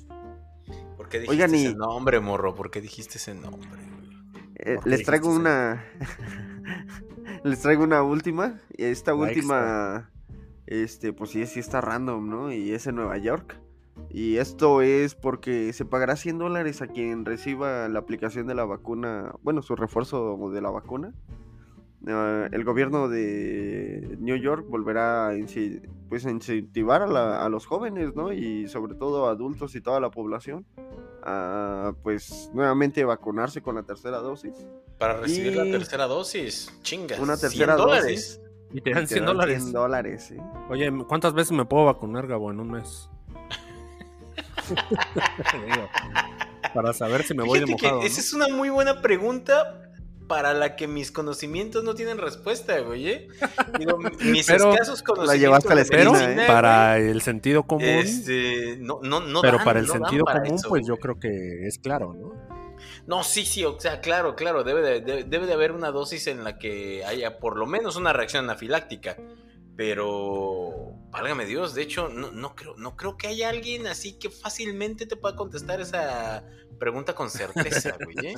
[0.98, 2.56] ¿Por qué dijiste ese nombre, morro?
[2.56, 3.70] ¿Por qué dijiste ese nombre?
[4.56, 5.86] Eh, les traigo una.
[7.44, 8.62] les traigo una última.
[8.76, 10.10] Y esta última.
[10.68, 12.52] Este, pues sí, sí está random, ¿no?
[12.52, 13.60] Y es en Nueva York.
[14.10, 18.66] Y esto es porque se pagará 100 dólares a quien reciba la aplicación de la
[18.66, 21.14] vacuna, bueno, su refuerzo de la vacuna.
[22.08, 25.34] ah, el gobierno de New York volverá a,
[26.10, 28.34] pues, incentivar a, los jóvenes, ¿no?
[28.34, 30.66] Y sobre todo a adultos y toda la población
[31.24, 34.68] a, pues, nuevamente vacunarse con la tercera dosis.
[34.98, 37.20] Para recibir la tercera dosis, chingas.
[37.20, 38.42] Una tercera dosis.
[38.76, 39.64] Y te dan 100 dólares.
[39.64, 40.36] 100 dólares, sí.
[40.70, 43.10] Oye, ¿cuántas veces me puedo vacunar, Gabo, en un mes?
[46.74, 48.02] para saber si me voy de mojado.
[48.02, 49.94] Esa es una muy buena pregunta
[50.28, 53.08] para la que mis conocimientos no tienen respuesta, güey.
[53.08, 53.30] ¿eh?
[54.26, 55.28] mis escasos conocimientos.
[55.28, 55.82] La llevaste a la
[56.44, 56.48] ¿eh?
[56.48, 57.88] Para el sentido común.
[57.88, 62.14] Este, no, no, no pero para el sentido común, pues yo creo que es claro,
[62.14, 62.55] ¿no?
[63.08, 66.44] No, sí, sí, o sea, claro, claro, debe de, debe de haber una dosis en
[66.44, 69.18] la que haya por lo menos una reacción anafiláctica.
[69.78, 74.30] Pero, válgame Dios, de hecho, no, no, creo, no creo que haya alguien así que
[74.30, 76.46] fácilmente te pueda contestar esa
[76.80, 78.28] pregunta con certeza, güey.
[78.28, 78.36] ¿eh?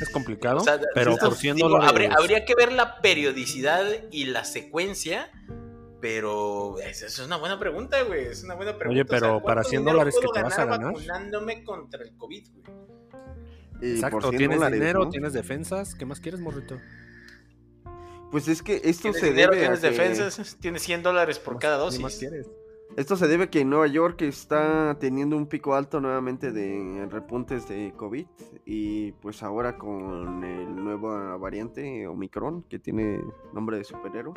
[0.00, 5.30] Es complicado, pero por habría, que ver la periodicidad y la secuencia,
[6.00, 8.26] pero esa es una buena pregunta, güey.
[8.26, 9.00] Es una buena pregunta.
[9.00, 10.92] Oye, pero para 100 dólares que te vas a ganar.
[10.92, 12.64] vacunándome contra el COVID, güey.
[13.80, 15.94] Exacto, tienes dinero, tienes defensas.
[15.94, 16.78] ¿Qué más quieres, morrito?
[18.30, 22.18] Pues es que esto se debe tienes defensas, tienes 100 dólares por cada dosis.
[22.18, 22.50] quieres?
[22.96, 27.68] Esto se debe a que Nueva York está teniendo un pico alto nuevamente de repuntes
[27.68, 28.26] de COVID
[28.66, 33.20] y pues ahora con el nuevo variante Omicron que tiene
[33.52, 34.34] nombre de superhéroe.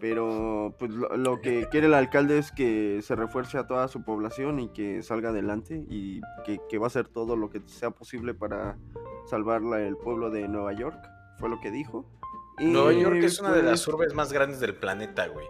[0.00, 4.58] Pero pues lo, que quiere el alcalde es que se refuerce a toda su población
[4.58, 8.34] y que salga adelante y que, que va a hacer todo lo que sea posible
[8.34, 8.78] para
[9.26, 10.98] salvar el pueblo de Nueva York.
[11.38, 12.06] Fue lo que dijo.
[12.58, 15.46] Nueva York es una de las pues urbes más grandes del planeta, güey.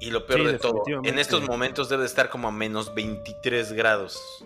[0.00, 4.44] Y lo peor de todo, en estos momentos debe estar como a menos 23 grados.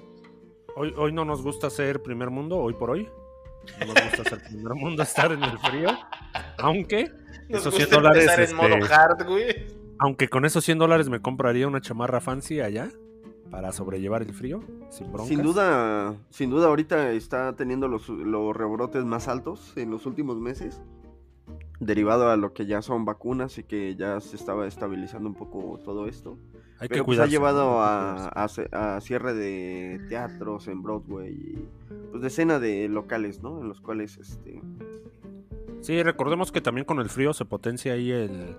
[0.74, 3.08] Hoy, hoy no nos gusta ser primer mundo, hoy por hoy.
[3.80, 5.88] No nos gusta ser primer mundo, estar en el frío.
[6.58, 7.10] Aunque
[7.48, 8.30] esos 100 dólares.
[8.38, 9.66] Este,
[9.98, 12.90] aunque con esos 100 dólares me compraría una chamarra fancy allá
[13.50, 15.28] para sobrellevar el frío, sin broncas.
[15.28, 20.38] Sin duda, sin duda ahorita está teniendo los, los rebrotes más altos en los últimos
[20.38, 20.80] meses
[21.80, 25.78] derivado a lo que ya son vacunas y que ya se estaba estabilizando un poco
[25.84, 26.38] todo esto.
[26.78, 31.68] Hay Pero que pues ha llevado a, cierre de teatros en Broadway y
[32.10, 33.60] pues decena de locales, ¿no?
[33.60, 34.60] En los cuales este
[35.86, 38.56] Sí, recordemos que también con el frío se potencia ahí el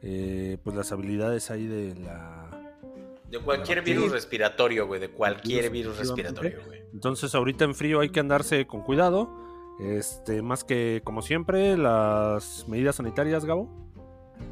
[0.00, 2.72] eh, pues las habilidades ahí de la
[3.28, 6.82] de cualquier virus respiratorio, güey, de cualquier virus respiratorio, güey.
[6.94, 9.30] Entonces, ahorita en frío hay que andarse con cuidado
[9.80, 13.68] este, más que como siempre, las medidas sanitarias, Gabo.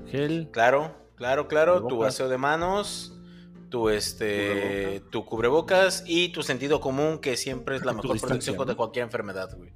[0.07, 0.49] Gel.
[0.51, 1.87] Claro, claro, claro.
[1.87, 3.18] Tu aseo de manos,
[3.71, 8.77] tu este, tu cubrebocas y tu sentido común, que siempre es la mejor protección contra
[8.77, 9.73] cualquier enfermedad, güey.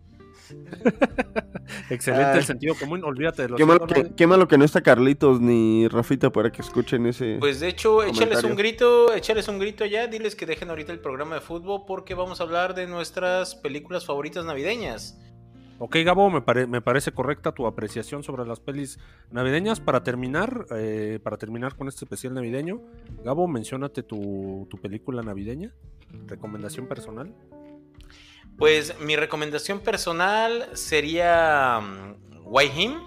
[1.90, 4.82] Excelente el sentido común, olvídate de los qué malo, que, qué malo, que, no está
[4.82, 7.36] Carlitos ni Rafita para que escuchen ese.
[7.40, 11.01] Pues de hecho, échales un grito, échales un grito ya, diles que dejen ahorita el
[11.01, 15.18] programa de fútbol porque vamos a hablar de nuestras películas favoritas navideñas.
[15.78, 18.99] Ok, Gabo, me, me, parece correcta tu apreciación sobre las pelis
[19.32, 19.80] navideñas.
[19.80, 22.80] Para terminar, eh, para terminar con este especial navideño,
[23.24, 25.74] Gabo, menciónate tu, película navideña,
[26.28, 27.34] recomendación personal.
[28.59, 33.00] Pues mi recomendación personal sería um, Him.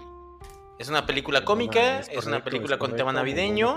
[0.78, 3.76] Es una película cómica, es, una película con tema navideño.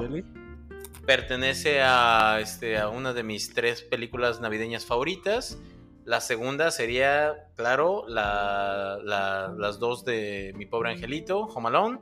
[1.06, 5.58] Pertenece a, este, a una de mis tres películas navideñas favoritas.
[6.04, 12.00] La segunda sería, claro, las dos de Mi Pobre Angelito, Home Alone.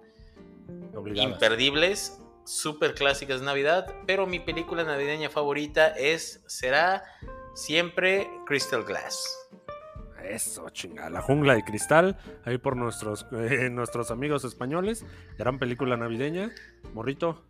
[1.16, 3.94] Imperdibles, súper clásicas de Navidad.
[4.06, 7.04] Pero mi película navideña favorita es, será
[7.54, 9.50] siempre Crystal Glass.
[10.24, 15.06] Eso, chinga, La Jungla de Cristal, ahí por nuestros, eh, nuestros amigos españoles.
[15.38, 16.50] Gran película navideña.
[16.94, 17.44] Morrito.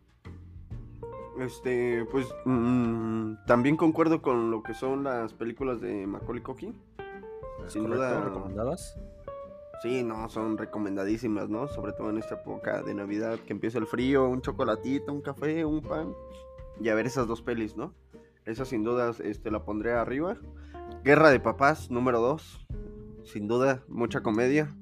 [1.39, 6.75] Este, pues mm, también concuerdo con lo que son las películas de Macaulay Culkin.
[7.67, 8.97] Sin duda recomendadas.
[9.81, 11.69] Sí, no, son recomendadísimas, ¿no?
[11.69, 15.63] Sobre todo en esta época de Navidad que empieza el frío, un chocolatito, un café,
[15.63, 16.13] un pan
[16.81, 17.93] y a ver esas dos pelis, ¿no?
[18.45, 20.37] Esa sin duda este la pondré arriba.
[21.03, 22.67] Guerra de papás número 2.
[23.25, 24.75] Sin duda, mucha comedia.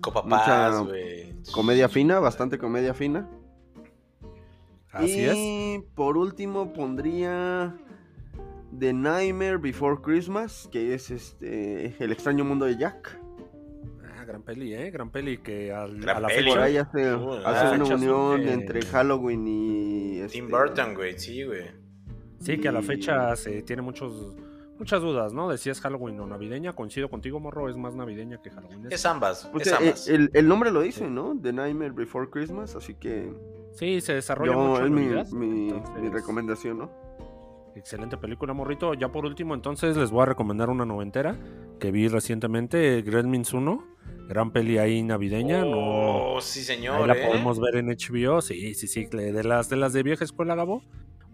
[0.00, 3.28] Copapás, mucha comedia fina, bastante comedia fina
[5.02, 7.74] y por último pondría
[8.78, 13.18] The Nightmare Before Christmas, que es este El extraño mundo de Jack.
[14.16, 14.90] Ah, gran peli, ¿eh?
[14.90, 16.62] Gran peli que a la fecha...
[16.62, 20.26] ahí hace, una unión entre Halloween y...
[20.28, 21.66] Tim este, Burton, güey, sí, güey.
[22.38, 24.36] Sí, que a la fecha se tiene muchos
[24.78, 25.48] muchas dudas, ¿no?
[25.48, 26.72] De si es Halloween o navideña.
[26.72, 28.88] Coincido contigo, morro, es más navideña que Halloween.
[28.90, 29.48] Es ambas.
[29.52, 30.08] Pues, es eh, ambas.
[30.08, 31.36] El, el, nombre lo dice, ¿no?
[31.40, 33.32] The Nightmare Before Christmas, así que.
[33.72, 34.84] Sí, se desarrolla mucho.
[34.84, 36.90] Es mi, mi, mi, recomendación, ¿no?
[37.74, 38.94] Excelente película, morrito.
[38.94, 41.36] Ya por último, entonces les voy a recomendar una noventera
[41.80, 43.94] que vi recientemente, Gremlins 1.
[44.28, 45.64] Gran peli ahí navideña.
[45.66, 47.02] Oh, no, sí, señor.
[47.02, 47.26] Ahí la ¿eh?
[47.26, 48.40] podemos ver en HBO.
[48.40, 49.06] Sí, sí, sí.
[49.06, 50.82] De las de las de vieja escuela, Gabo.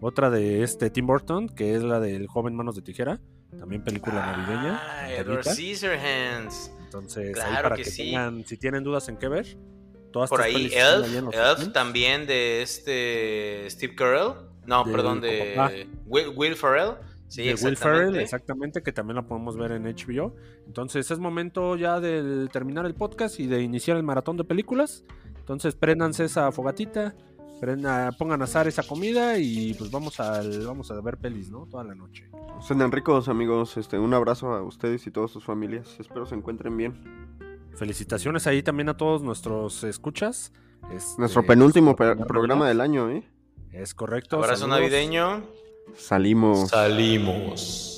[0.03, 3.21] Otra de este Tim Burton, que es la del joven Manos de Tijera.
[3.57, 4.81] También película navideña.
[4.83, 6.73] Ah, Edward Scissorhands.
[6.85, 8.03] Entonces, claro ahí para que, que, sí.
[8.05, 9.57] tengan, si tienen dudas en qué ver.
[10.11, 14.33] Todas Por ahí, Elf, ahí Elf también de este Steve Carell.
[14.65, 15.71] No, Del perdón, de papá.
[16.07, 16.95] Will, Will Ferrell.
[17.27, 17.77] Sí, de Will.
[17.77, 20.35] Ferrell, exactamente, que también la podemos ver en HBO.
[20.65, 25.05] Entonces es momento ya de terminar el podcast y de iniciar el maratón de películas.
[25.37, 27.15] Entonces préndanse esa fogatita,
[27.61, 31.67] prenda- pongan a asar esa comida y pues vamos, al, vamos a ver pelis, ¿no?
[31.67, 32.29] Toda la noche.
[32.67, 33.77] Sean ricos, amigos.
[33.77, 35.95] Este, un abrazo a ustedes y todas sus familias.
[35.99, 37.37] Espero se encuentren bien.
[37.75, 40.51] Felicitaciones ahí también a todos nuestros escuchas.
[40.93, 43.23] Este, Nuestro penúltimo programa del año, ¿eh?
[43.71, 44.37] Es correcto.
[44.37, 44.79] Abrazo saludos.
[44.81, 45.43] navideño.
[45.95, 46.69] Salimos.
[46.69, 47.97] Salimos.